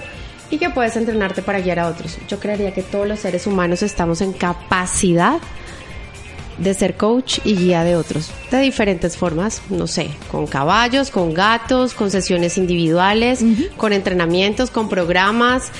y 0.50 0.58
que 0.58 0.70
puedes 0.70 0.96
entrenarte 0.96 1.42
para 1.42 1.60
guiar 1.60 1.78
a 1.78 1.88
otros. 1.88 2.18
Yo 2.28 2.38
creería 2.38 2.72
que 2.72 2.82
todos 2.82 3.06
los 3.06 3.20
seres 3.20 3.46
humanos 3.46 3.82
estamos 3.82 4.20
en 4.20 4.32
capacidad 4.32 5.38
de 6.58 6.72
ser 6.72 6.96
coach 6.96 7.40
y 7.44 7.54
guía 7.54 7.84
de 7.84 7.96
otros, 7.96 8.30
de 8.50 8.60
diferentes 8.60 9.16
formas, 9.16 9.60
no 9.68 9.86
sé, 9.86 10.08
con 10.30 10.46
caballos, 10.46 11.10
con 11.10 11.34
gatos, 11.34 11.92
con 11.92 12.10
sesiones 12.10 12.56
individuales, 12.56 13.44
con 13.76 13.92
entrenamientos, 13.92 14.70
con 14.70 14.88
programas, 14.88 15.70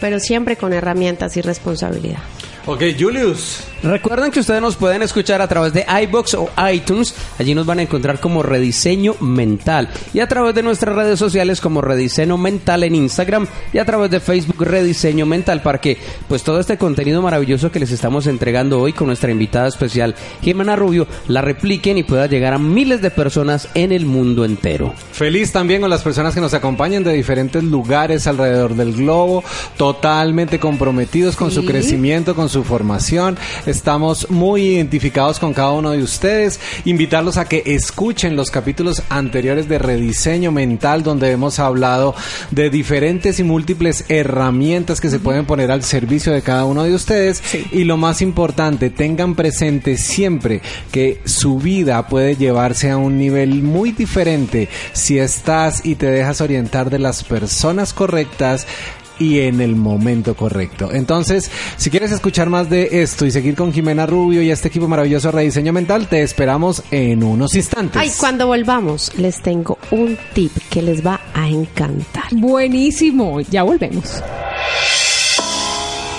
pero 0.00 0.18
siempre 0.18 0.56
con 0.56 0.72
herramientas 0.72 1.36
y 1.36 1.40
responsabilidad. 1.40 2.18
Ok, 2.66 2.82
Julius. 2.98 3.60
Recuerden 3.84 4.30
que 4.30 4.40
ustedes 4.40 4.62
nos 4.62 4.76
pueden 4.76 5.02
escuchar 5.02 5.42
a 5.42 5.46
través 5.46 5.74
de 5.74 5.84
iBox 6.04 6.32
o 6.34 6.48
iTunes. 6.72 7.14
Allí 7.38 7.54
nos 7.54 7.66
van 7.66 7.80
a 7.80 7.82
encontrar 7.82 8.18
como 8.18 8.42
Rediseño 8.42 9.14
Mental. 9.20 9.90
Y 10.14 10.20
a 10.20 10.26
través 10.26 10.54
de 10.54 10.62
nuestras 10.62 10.96
redes 10.96 11.18
sociales 11.18 11.60
como 11.60 11.82
Rediseño 11.82 12.38
Mental 12.38 12.82
en 12.82 12.94
Instagram 12.94 13.46
y 13.74 13.78
a 13.78 13.84
través 13.84 14.10
de 14.10 14.20
Facebook 14.20 14.64
Rediseño 14.64 15.26
Mental 15.26 15.60
para 15.60 15.82
que 15.82 15.98
pues 16.28 16.42
todo 16.42 16.60
este 16.60 16.78
contenido 16.78 17.20
maravilloso 17.20 17.70
que 17.70 17.78
les 17.78 17.90
estamos 17.90 18.26
entregando 18.26 18.80
hoy 18.80 18.94
con 18.94 19.08
nuestra 19.08 19.30
invitada 19.30 19.68
especial 19.68 20.14
Jimena 20.40 20.76
Rubio 20.76 21.06
la 21.28 21.42
repliquen 21.42 21.98
y 21.98 22.04
pueda 22.04 22.26
llegar 22.26 22.54
a 22.54 22.58
miles 22.58 23.02
de 23.02 23.10
personas 23.10 23.68
en 23.74 23.92
el 23.92 24.06
mundo 24.06 24.46
entero. 24.46 24.94
Feliz 25.12 25.52
también 25.52 25.82
con 25.82 25.90
las 25.90 26.02
personas 26.02 26.34
que 26.34 26.40
nos 26.40 26.54
acompañan 26.54 27.04
de 27.04 27.12
diferentes 27.12 27.62
lugares 27.62 28.26
alrededor 28.26 28.76
del 28.76 28.94
globo, 28.94 29.44
totalmente 29.76 30.58
comprometidos 30.58 31.36
con 31.36 31.50
su 31.50 31.66
crecimiento, 31.66 32.34
con 32.34 32.48
su 32.48 32.64
formación. 32.64 33.36
Estamos 33.74 34.30
muy 34.30 34.62
identificados 34.76 35.40
con 35.40 35.52
cada 35.52 35.72
uno 35.72 35.90
de 35.90 36.02
ustedes. 36.02 36.60
Invitarlos 36.84 37.38
a 37.38 37.46
que 37.46 37.60
escuchen 37.66 38.36
los 38.36 38.52
capítulos 38.52 39.02
anteriores 39.08 39.68
de 39.68 39.80
Rediseño 39.80 40.52
Mental, 40.52 41.02
donde 41.02 41.32
hemos 41.32 41.58
hablado 41.58 42.14
de 42.52 42.70
diferentes 42.70 43.40
y 43.40 43.42
múltiples 43.42 44.04
herramientas 44.08 45.00
que 45.00 45.10
se 45.10 45.18
pueden 45.18 45.44
poner 45.44 45.72
al 45.72 45.82
servicio 45.82 46.32
de 46.32 46.42
cada 46.42 46.66
uno 46.66 46.84
de 46.84 46.94
ustedes. 46.94 47.42
Y 47.72 47.82
lo 47.82 47.96
más 47.96 48.22
importante, 48.22 48.90
tengan 48.90 49.34
presente 49.34 49.96
siempre 49.96 50.62
que 50.92 51.20
su 51.24 51.58
vida 51.58 52.06
puede 52.06 52.36
llevarse 52.36 52.92
a 52.92 52.96
un 52.96 53.18
nivel 53.18 53.64
muy 53.64 53.90
diferente 53.90 54.68
si 54.92 55.18
estás 55.18 55.84
y 55.84 55.96
te 55.96 56.06
dejas 56.06 56.40
orientar 56.40 56.90
de 56.90 57.00
las 57.00 57.24
personas 57.24 57.92
correctas 57.92 58.68
y 59.18 59.40
en 59.40 59.60
el 59.60 59.76
momento 59.76 60.34
correcto. 60.34 60.90
Entonces, 60.92 61.50
si 61.76 61.90
quieres 61.90 62.12
escuchar 62.12 62.48
más 62.50 62.70
de 62.70 63.02
esto 63.02 63.26
y 63.26 63.30
seguir 63.30 63.54
con 63.54 63.72
Jimena 63.72 64.06
Rubio 64.06 64.42
y 64.42 64.50
este 64.50 64.68
equipo 64.68 64.88
maravilloso 64.88 65.28
de 65.28 65.32
Rediseño 65.32 65.72
Mental, 65.72 66.08
te 66.08 66.22
esperamos 66.22 66.82
en 66.90 67.22
unos 67.22 67.54
instantes. 67.54 68.00
Ay, 68.00 68.10
cuando 68.18 68.46
volvamos, 68.46 69.12
les 69.18 69.40
tengo 69.40 69.78
un 69.90 70.16
tip 70.32 70.52
que 70.70 70.82
les 70.82 71.04
va 71.04 71.20
a 71.34 71.48
encantar. 71.48 72.24
Buenísimo, 72.32 73.40
ya 73.40 73.62
volvemos. 73.62 74.22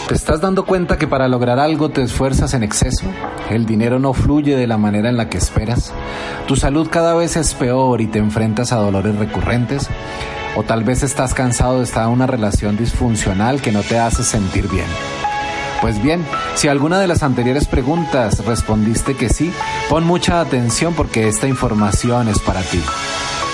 ¿Te 0.08 0.14
estás 0.14 0.40
dando 0.40 0.66
cuenta 0.66 1.00
que 1.00 1.08
para 1.08 1.28
lograr 1.28 1.60
algo 1.60 1.90
te 1.90 2.04
esfuerzas 2.04 2.54
en 2.54 2.62
exceso? 2.62 3.06
El 3.50 3.66
dinero 3.66 3.98
no 3.98 4.14
fluye 4.14 4.56
de 4.56 4.68
la 4.68 4.78
manera 4.78 5.10
en 5.10 5.18
la 5.18 5.30
que 5.30 5.40
esperas. 5.40 5.94
Tu 6.48 6.56
salud 6.56 6.88
cada 6.92 7.16
vez 7.16 7.36
es 7.38 7.56
peor 7.56 8.02
y 8.02 8.06
te 8.06 8.20
enfrentas 8.20 8.72
a 8.72 8.76
dolores 8.76 9.16
recurrentes. 9.16 9.90
O 10.56 10.64
tal 10.64 10.84
vez 10.84 11.04
estás 11.04 11.34
cansado 11.34 11.80
de 11.80 11.84
estar 11.84 12.06
en 12.06 12.12
una 12.12 12.28
relación 12.28 12.78
disfuncional 12.78 13.62
que 13.62 13.72
no 13.72 13.82
te 13.82 14.00
hace 14.00 14.24
sentir 14.24 14.68
bien. 14.70 14.88
Pues 15.82 16.02
bien, 16.02 16.26
si 16.56 16.68
alguna 16.68 17.00
de 17.00 17.08
las 17.08 17.22
anteriores 17.22 17.68
preguntas 17.68 18.44
respondiste 18.46 19.16
que 19.16 19.30
sí, 19.30 19.52
pon 19.90 20.06
mucha 20.06 20.40
atención 20.40 20.94
porque 20.94 21.28
esta 21.28 21.48
información 21.48 22.30
es 22.30 22.40
para 22.40 22.62
ti. 22.62 22.82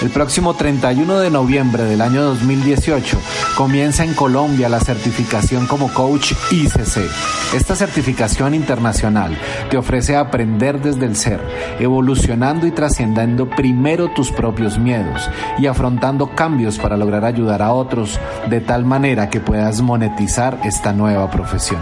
El 0.01 0.09
próximo 0.09 0.55
31 0.55 1.19
de 1.19 1.29
noviembre 1.29 1.83
del 1.83 2.01
año 2.01 2.23
2018 2.23 3.19
comienza 3.55 4.03
en 4.03 4.15
Colombia 4.15 4.67
la 4.67 4.79
certificación 4.79 5.67
como 5.67 5.93
coach 5.93 6.33
ICC. 6.49 7.07
Esta 7.53 7.75
certificación 7.75 8.55
internacional 8.55 9.37
te 9.69 9.77
ofrece 9.77 10.15
aprender 10.15 10.81
desde 10.81 11.05
el 11.05 11.15
ser, 11.15 11.39
evolucionando 11.79 12.65
y 12.65 12.71
trascendiendo 12.71 13.47
primero 13.47 14.09
tus 14.09 14.31
propios 14.31 14.79
miedos 14.79 15.29
y 15.59 15.67
afrontando 15.67 16.31
cambios 16.33 16.79
para 16.79 16.97
lograr 16.97 17.23
ayudar 17.23 17.61
a 17.61 17.71
otros 17.71 18.19
de 18.49 18.59
tal 18.59 18.85
manera 18.85 19.29
que 19.29 19.39
puedas 19.39 19.81
monetizar 19.81 20.61
esta 20.63 20.93
nueva 20.93 21.29
profesión. 21.29 21.79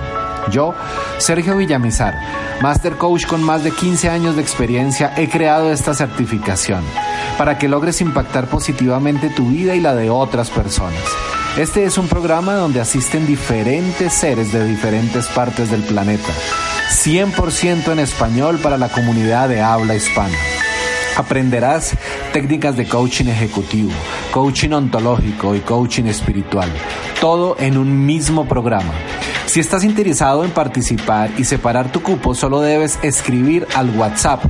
Yo, 0.51 0.73
Sergio 1.19 1.55
Villamizar, 1.55 2.15
Master 2.61 2.95
Coach 2.95 3.25
con 3.25 3.41
más 3.41 3.63
de 3.63 3.71
15 3.71 4.09
años 4.09 4.35
de 4.35 4.41
experiencia, 4.41 5.13
he 5.15 5.29
creado 5.29 5.71
esta 5.71 5.93
certificación 5.93 6.83
para 7.39 7.57
que 7.57 7.69
logres 7.69 8.01
impactar 8.01 8.47
positivamente 8.47 9.29
tu 9.29 9.47
vida 9.47 9.73
y 9.73 9.79
la 9.79 9.95
de 9.95 10.09
otras 10.09 10.49
personas. 10.49 10.99
Este 11.57 11.85
es 11.85 11.97
un 11.97 12.09
programa 12.09 12.55
donde 12.55 12.81
asisten 12.81 13.25
diferentes 13.25 14.11
seres 14.11 14.51
de 14.51 14.65
diferentes 14.65 15.25
partes 15.27 15.71
del 15.71 15.81
planeta, 15.83 16.33
100% 16.91 17.93
en 17.93 17.99
español 17.99 18.59
para 18.61 18.77
la 18.77 18.89
comunidad 18.89 19.47
de 19.47 19.61
habla 19.61 19.95
hispana. 19.95 20.35
Aprenderás 21.15 21.93
técnicas 22.33 22.75
de 22.75 22.89
coaching 22.89 23.27
ejecutivo, 23.27 23.91
coaching 24.31 24.71
ontológico 24.71 25.55
y 25.55 25.61
coaching 25.61 26.07
espiritual, 26.07 26.69
todo 27.21 27.55
en 27.57 27.77
un 27.77 28.05
mismo 28.05 28.49
programa. 28.49 28.91
Si 29.45 29.61
estás 29.61 29.85
interesado 29.85 30.43
en 30.43 30.51
participar 30.51 31.31
y 31.37 31.45
separar 31.45 31.89
tu 31.89 32.03
cupo, 32.03 32.35
solo 32.35 32.59
debes 32.59 32.99
escribir 33.01 33.65
al 33.75 33.97
WhatsApp 33.97 34.43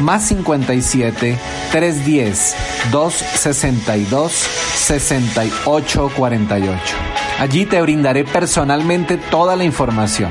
más 0.00 0.28
57 0.28 1.38
310 1.70 2.54
262 2.90 4.32
6848. 4.32 6.96
Allí 7.38 7.66
te 7.66 7.82
brindaré 7.82 8.24
personalmente 8.24 9.16
toda 9.16 9.56
la 9.56 9.64
información. 9.64 10.30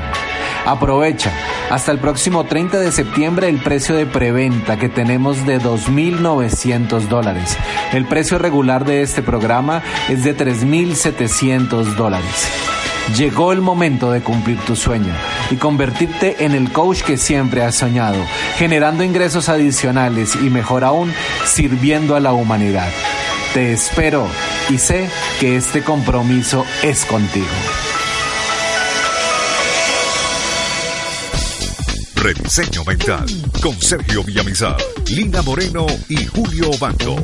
Aprovecha 0.64 1.32
hasta 1.70 1.90
el 1.90 1.98
próximo 1.98 2.44
30 2.44 2.78
de 2.78 2.92
septiembre 2.92 3.48
el 3.48 3.58
precio 3.58 3.96
de 3.96 4.06
preventa 4.06 4.78
que 4.78 4.88
tenemos 4.88 5.44
de 5.46 5.60
2.900 5.60 7.08
dólares. 7.08 7.56
El 7.92 8.06
precio 8.06 8.38
regular 8.38 8.84
de 8.84 9.02
este 9.02 9.22
programa 9.22 9.82
es 10.08 10.22
de 10.22 10.36
3.700 10.36 11.96
dólares. 11.96 12.71
Llegó 13.16 13.52
el 13.52 13.60
momento 13.60 14.10
de 14.10 14.22
cumplir 14.22 14.58
tu 14.60 14.74
sueño 14.74 15.12
y 15.50 15.56
convertirte 15.56 16.44
en 16.44 16.52
el 16.52 16.72
coach 16.72 17.02
que 17.02 17.16
siempre 17.16 17.62
has 17.62 17.74
soñado, 17.74 18.18
generando 18.56 19.04
ingresos 19.04 19.48
adicionales 19.48 20.34
y 20.36 20.50
mejor 20.50 20.84
aún, 20.84 21.12
sirviendo 21.44 22.16
a 22.16 22.20
la 22.20 22.32
humanidad. 22.32 22.88
Te 23.52 23.72
espero 23.72 24.26
y 24.70 24.78
sé 24.78 25.10
que 25.40 25.56
este 25.56 25.82
compromiso 25.82 26.64
es 26.82 27.04
contigo. 27.04 27.46
Rediseño 32.22 32.84
Mental 32.84 33.26
con 33.60 33.78
Sergio 33.80 34.22
Villamizar, 34.22 34.76
Lina 35.08 35.42
Moreno 35.42 35.86
y 36.08 36.24
Julio 36.24 36.70
Bando. 36.78 37.16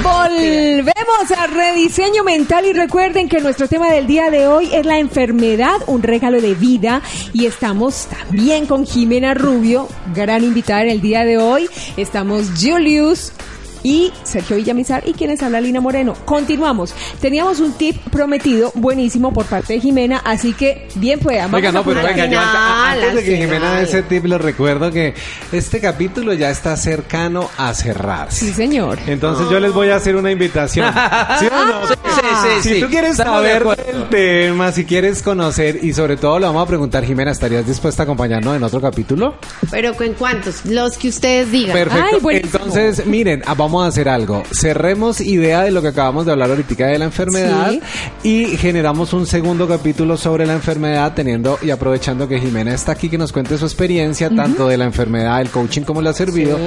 Volvemos 0.00 1.30
a 1.36 1.46
rediseño 1.46 2.24
mental 2.24 2.64
y 2.64 2.72
recuerden 2.72 3.28
que 3.28 3.40
nuestro 3.40 3.68
tema 3.68 3.90
del 3.90 4.06
día 4.06 4.30
de 4.30 4.46
hoy 4.46 4.70
es 4.72 4.86
la 4.86 4.98
enfermedad, 4.98 5.76
un 5.86 6.02
regalo 6.02 6.40
de 6.40 6.54
vida 6.54 7.02
y 7.32 7.46
estamos 7.46 8.06
también 8.06 8.66
con 8.66 8.86
Jimena 8.86 9.34
Rubio, 9.34 9.88
gran 10.14 10.44
invitada 10.44 10.82
en 10.82 10.90
el 10.90 11.00
día 11.00 11.24
de 11.24 11.38
hoy. 11.38 11.68
Estamos 11.96 12.50
Julius, 12.60 13.32
y 13.82 14.12
Sergio 14.22 14.56
Villamizar 14.56 15.02
y 15.06 15.12
quienes 15.12 15.42
habla 15.42 15.60
Lina 15.60 15.80
Moreno. 15.80 16.14
Continuamos. 16.24 16.94
Teníamos 17.20 17.60
un 17.60 17.72
tip 17.72 17.96
prometido 18.10 18.72
buenísimo 18.74 19.32
por 19.32 19.46
parte 19.46 19.74
de 19.74 19.80
Jimena, 19.80 20.18
así 20.24 20.52
que 20.52 20.88
bien 20.96 21.20
pueda. 21.20 21.48
Oiga, 21.52 21.72
no, 21.72 21.84
pero 21.84 22.02
venga, 22.02 22.26
yo 22.26 22.38
antes, 22.38 23.04
antes 23.04 23.14
de 23.14 23.24
que 23.24 23.36
Jimena 23.36 23.74
dé 23.74 23.84
ese 23.84 24.02
tip, 24.02 24.24
les 24.24 24.40
recuerdo 24.40 24.90
que 24.90 25.14
este 25.52 25.80
capítulo 25.80 26.32
ya 26.32 26.50
está 26.50 26.76
cercano 26.76 27.50
a 27.56 27.74
cerrarse. 27.74 28.46
Sí, 28.46 28.52
señor. 28.52 28.98
Entonces 29.06 29.48
yo 29.50 29.60
les 29.60 29.72
voy 29.72 29.90
a 29.90 29.96
hacer 29.96 30.16
una 30.16 30.30
invitación. 30.30 30.92
¿Sí 31.38 31.46
o 31.46 31.64
no? 31.66 31.86
Sí, 31.86 31.94
sí, 31.94 32.48
sí, 32.62 32.74
Si 32.74 32.80
tú 32.80 32.88
quieres 32.88 33.16
saber 33.16 33.64
del 33.64 34.08
tema, 34.08 34.72
si 34.72 34.84
quieres 34.84 35.22
conocer 35.22 35.78
y 35.82 35.92
sobre 35.92 36.16
todo 36.16 36.38
le 36.38 36.46
vamos 36.46 36.64
a 36.64 36.66
preguntar, 36.66 37.04
Jimena, 37.04 37.30
¿estarías 37.30 37.66
dispuesta 37.66 38.02
a 38.02 38.04
acompañarnos 38.04 38.56
en 38.56 38.62
otro 38.62 38.80
capítulo? 38.80 39.36
Pero 39.70 39.92
¿en 40.02 40.14
cuántos? 40.14 40.64
Los 40.66 40.98
que 40.98 41.08
ustedes 41.08 41.50
digan. 41.50 41.72
Perfecto. 41.74 42.28
Ay. 42.28 42.40
Entonces, 42.42 43.06
miren, 43.06 43.42
ah, 43.46 43.54
vamos 43.72 43.86
a 43.86 43.88
hacer 43.88 44.08
algo. 44.10 44.42
Cerremos 44.52 45.20
idea 45.22 45.62
de 45.62 45.70
lo 45.70 45.80
que 45.80 45.88
acabamos 45.88 46.26
de 46.26 46.32
hablar 46.32 46.50
ahorita 46.50 46.86
de 46.86 46.98
la 46.98 47.06
enfermedad 47.06 47.70
Sí. 47.70 47.80
y 48.22 48.56
generamos 48.58 49.12
un 49.14 49.26
segundo 49.26 49.66
capítulo 49.66 50.16
sobre 50.18 50.44
la 50.46 50.52
enfermedad 50.52 51.12
teniendo 51.14 51.58
y 51.62 51.70
aprovechando 51.70 52.28
que 52.28 52.38
Jimena 52.38 52.74
está 52.74 52.92
aquí 52.92 53.08
que 53.08 53.16
nos 53.18 53.32
cuente 53.32 53.56
su 53.56 53.64
experiencia 53.64 54.28
tanto 54.30 54.68
de 54.68 54.76
la 54.76 54.84
enfermedad, 54.84 55.40
el 55.40 55.48
coaching 55.50 55.82
como 55.82 56.02
le 56.02 56.10
ha 56.10 56.12
servido 56.12 56.58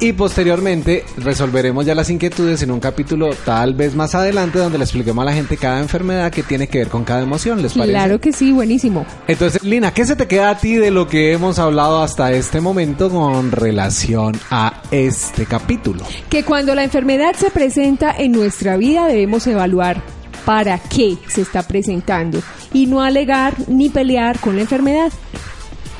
y 0.00 0.12
posteriormente 0.12 1.04
resolveremos 1.18 1.86
ya 1.86 1.94
las 1.94 2.10
inquietudes 2.10 2.60
en 2.62 2.70
un 2.72 2.80
capítulo 2.80 3.30
tal 3.44 3.74
vez 3.74 3.94
más 3.94 4.14
adelante 4.16 4.58
donde 4.58 4.78
le 4.78 4.84
expliquemos 4.84 5.22
a 5.22 5.26
la 5.26 5.32
gente 5.32 5.56
cada 5.56 5.78
enfermedad 5.80 6.30
que 6.32 6.42
tiene 6.42 6.66
que 6.66 6.78
ver 6.78 6.88
con 6.88 7.04
cada 7.04 7.22
emoción, 7.22 7.62
¿les 7.62 7.72
parece? 7.72 7.92
Claro 7.92 8.20
que 8.20 8.32
sí, 8.32 8.50
buenísimo. 8.52 9.06
Entonces, 9.28 9.62
Lina, 9.62 9.92
¿qué 9.94 10.04
se 10.04 10.16
te 10.16 10.26
queda 10.26 10.50
a 10.50 10.58
ti 10.58 10.74
de 10.74 10.90
lo 10.90 11.06
que 11.08 11.32
hemos 11.32 11.58
hablado 11.58 12.02
hasta 12.02 12.32
este 12.32 12.60
momento 12.60 13.10
con 13.10 13.52
relación 13.52 14.34
a 14.50 14.82
este 14.90 15.46
capítulo? 15.46 16.04
Que 16.28 16.44
cuando 16.48 16.74
la 16.74 16.82
enfermedad 16.82 17.34
se 17.34 17.50
presenta 17.50 18.10
en 18.16 18.32
nuestra 18.32 18.78
vida 18.78 19.06
debemos 19.06 19.46
evaluar 19.46 20.02
para 20.46 20.78
qué 20.78 21.18
se 21.26 21.42
está 21.42 21.62
presentando 21.62 22.40
y 22.72 22.86
no 22.86 23.02
alegar 23.02 23.52
ni 23.68 23.90
pelear 23.90 24.40
con 24.40 24.56
la 24.56 24.62
enfermedad. 24.62 25.12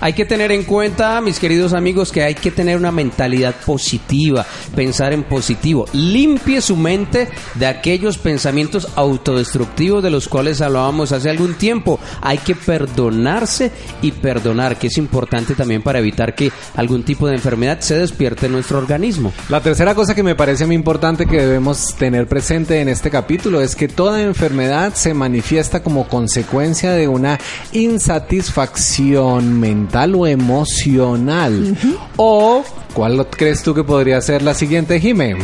Hay 0.01 0.13
que 0.13 0.25
tener 0.25 0.53
en 0.53 0.63
cuenta, 0.63 1.21
mis 1.21 1.41
queridos 1.41 1.73
amigos, 1.73 2.13
que 2.13 2.23
hay 2.23 2.37
que 2.37 2.53
tener 2.53 2.77
una 2.77 2.93
mentalidad 2.93 3.55
positiva, 3.67 4.47
pensar 4.77 5.13
en 5.13 5.25
positivo. 5.25 5.87
Limpie 5.93 6.61
su 6.61 6.77
mente 6.77 7.29
de 7.57 7.67
aquellos 7.67 8.17
pensamientos 8.17 8.89
autodestructivos 8.95 10.03
de 10.05 10.11
los 10.11 10.29
cuales 10.29 10.61
hablábamos 10.61 11.11
hace 11.11 11.31
algún 11.31 11.55
tiempo. 11.55 11.99
Hay 12.21 12.39
que 12.39 12.55
perdonarse 12.55 13.73
y 14.01 14.13
perdonar, 14.13 14.79
que 14.79 14.87
es 14.87 14.99
importante 14.99 15.57
también 15.57 15.83
para 15.83 15.99
evitar 15.99 16.37
que 16.37 16.53
algún 16.77 17.03
tipo 17.03 17.27
de 17.27 17.35
enfermedad 17.35 17.81
se 17.81 17.99
despierte 17.99 18.47
en 18.47 18.53
nuestro 18.53 18.79
organismo. 18.79 19.33
La 19.49 19.61
tercera 19.61 19.97
cosa 19.97 20.15
que 20.15 20.23
me 20.23 20.37
parece 20.37 20.65
muy 20.65 20.77
importante 20.77 21.27
que 21.27 21.41
debemos 21.41 21.97
tener 21.97 22.29
presente 22.29 22.81
en 22.81 22.89
este 22.89 23.11
capítulo 23.11 23.61
es 23.61 23.75
que 23.75 23.89
toda 23.89 24.23
enfermedad 24.23 24.95
se 24.95 25.13
manifiesta 25.13 25.83
como 25.83 26.07
consecuencia 26.07 26.93
de 26.93 27.09
una 27.09 27.41
insatisfacción 27.73 29.59
mental 29.59 29.88
o 29.95 30.27
emocional. 30.27 31.77
O, 32.17 32.65
¿cuál 32.95 33.27
crees 33.29 33.63
tú 33.63 33.75
que 33.75 33.85
podría 33.85 34.21
ser 34.21 34.43
la 34.43 34.55
siguiente, 34.55 35.01
Jimé? 35.01 35.37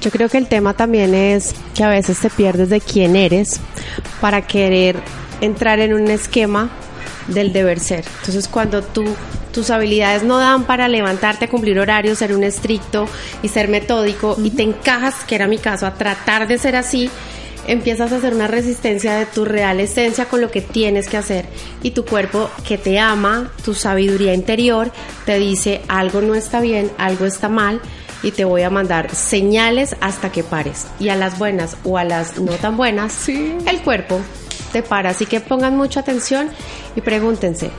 Yo 0.00 0.10
creo 0.10 0.28
que 0.28 0.38
el 0.38 0.48
tema 0.48 0.74
también 0.74 1.14
es 1.14 1.54
que 1.74 1.84
a 1.84 1.88
veces 1.88 2.18
te 2.18 2.28
pierdes 2.30 2.70
de 2.70 2.80
quién 2.80 3.14
eres 3.14 3.60
para 4.20 4.42
querer 4.42 4.96
entrar 5.40 5.78
en 5.78 5.94
un 5.94 6.08
esquema 6.08 6.70
del 7.28 7.52
deber 7.52 7.78
ser. 7.78 8.04
Entonces, 8.20 8.48
cuando 8.48 8.82
tú 8.82 9.04
tus 9.52 9.70
habilidades 9.70 10.22
no 10.22 10.38
dan 10.38 10.64
para 10.64 10.88
levantarte 10.88 11.44
a 11.44 11.48
cumplir 11.48 11.78
horarios, 11.78 12.18
ser 12.18 12.34
un 12.34 12.42
estricto 12.42 13.06
y 13.42 13.48
ser 13.48 13.68
metódico 13.68 14.36
y 14.42 14.50
te 14.50 14.62
encajas, 14.62 15.14
que 15.26 15.34
era 15.34 15.46
mi 15.46 15.58
caso, 15.58 15.86
a 15.86 15.94
tratar 15.94 16.48
de 16.48 16.58
ser 16.58 16.74
así, 16.74 17.10
empiezas 17.66 18.12
a 18.12 18.16
hacer 18.16 18.34
una 18.34 18.48
resistencia 18.48 19.14
de 19.14 19.26
tu 19.26 19.44
real 19.44 19.80
esencia 19.80 20.26
con 20.26 20.40
lo 20.40 20.50
que 20.50 20.60
tienes 20.60 21.08
que 21.08 21.16
hacer 21.16 21.46
y 21.82 21.92
tu 21.92 22.04
cuerpo 22.04 22.50
que 22.66 22.78
te 22.78 22.98
ama, 22.98 23.52
tu 23.64 23.74
sabiduría 23.74 24.34
interior 24.34 24.90
te 25.26 25.38
dice 25.38 25.82
algo 25.88 26.20
no 26.20 26.34
está 26.34 26.60
bien, 26.60 26.90
algo 26.98 27.26
está 27.26 27.48
mal 27.48 27.80
y 28.22 28.30
te 28.30 28.44
voy 28.44 28.62
a 28.62 28.70
mandar 28.70 29.14
señales 29.14 29.96
hasta 30.00 30.30
que 30.30 30.44
pares. 30.44 30.86
Y 31.00 31.08
a 31.08 31.16
las 31.16 31.38
buenas 31.38 31.76
o 31.84 31.98
a 31.98 32.04
las 32.04 32.38
no 32.38 32.52
tan 32.52 32.76
buenas, 32.76 33.28
el 33.28 33.82
cuerpo 33.82 34.20
te 34.72 34.82
para. 34.82 35.10
Así 35.10 35.26
que 35.26 35.40
pongan 35.40 35.76
mucha 35.76 36.00
atención 36.00 36.48
y 36.94 37.00
pregúntense 37.00 37.70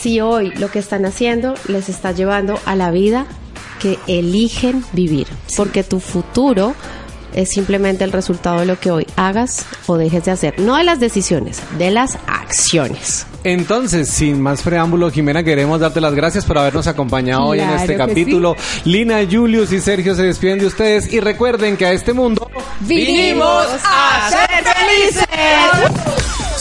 si 0.00 0.20
hoy 0.20 0.50
lo 0.52 0.70
que 0.70 0.78
están 0.78 1.04
haciendo 1.04 1.54
les 1.66 1.88
está 1.88 2.12
llevando 2.12 2.58
a 2.64 2.76
la 2.76 2.90
vida 2.90 3.26
que 3.80 3.98
eligen 4.06 4.84
vivir. 4.92 5.26
Porque 5.56 5.84
tu 5.84 6.00
futuro 6.00 6.74
es 7.34 7.50
simplemente 7.50 8.04
el 8.04 8.12
resultado 8.12 8.60
de 8.60 8.66
lo 8.66 8.78
que 8.78 8.90
hoy 8.90 9.06
hagas 9.16 9.66
o 9.86 9.96
dejes 9.96 10.24
de 10.24 10.30
hacer, 10.30 10.58
no 10.58 10.76
de 10.76 10.84
las 10.84 11.00
decisiones, 11.00 11.60
de 11.78 11.90
las 11.90 12.18
acciones. 12.26 13.26
Entonces, 13.44 14.08
sin 14.08 14.40
más 14.42 14.62
preámbulo, 14.62 15.10
Jimena, 15.10 15.44
queremos 15.44 15.80
darte 15.80 16.00
las 16.00 16.14
gracias 16.14 16.44
por 16.44 16.58
habernos 16.58 16.86
acompañado 16.86 17.44
hoy 17.44 17.60
en 17.60 17.70
este 17.70 17.96
capítulo. 17.96 18.56
Lina, 18.84 19.20
Julius 19.30 19.72
y 19.72 19.80
Sergio 19.80 20.14
se 20.14 20.24
despiden 20.24 20.58
de 20.58 20.66
ustedes 20.66 21.12
y 21.12 21.20
recuerden 21.20 21.76
que 21.76 21.86
a 21.86 21.92
este 21.92 22.12
mundo 22.12 22.50
¡Vinimos 22.80 23.66
a 23.84 24.30
ser 24.30 24.64
felices! 24.64 25.87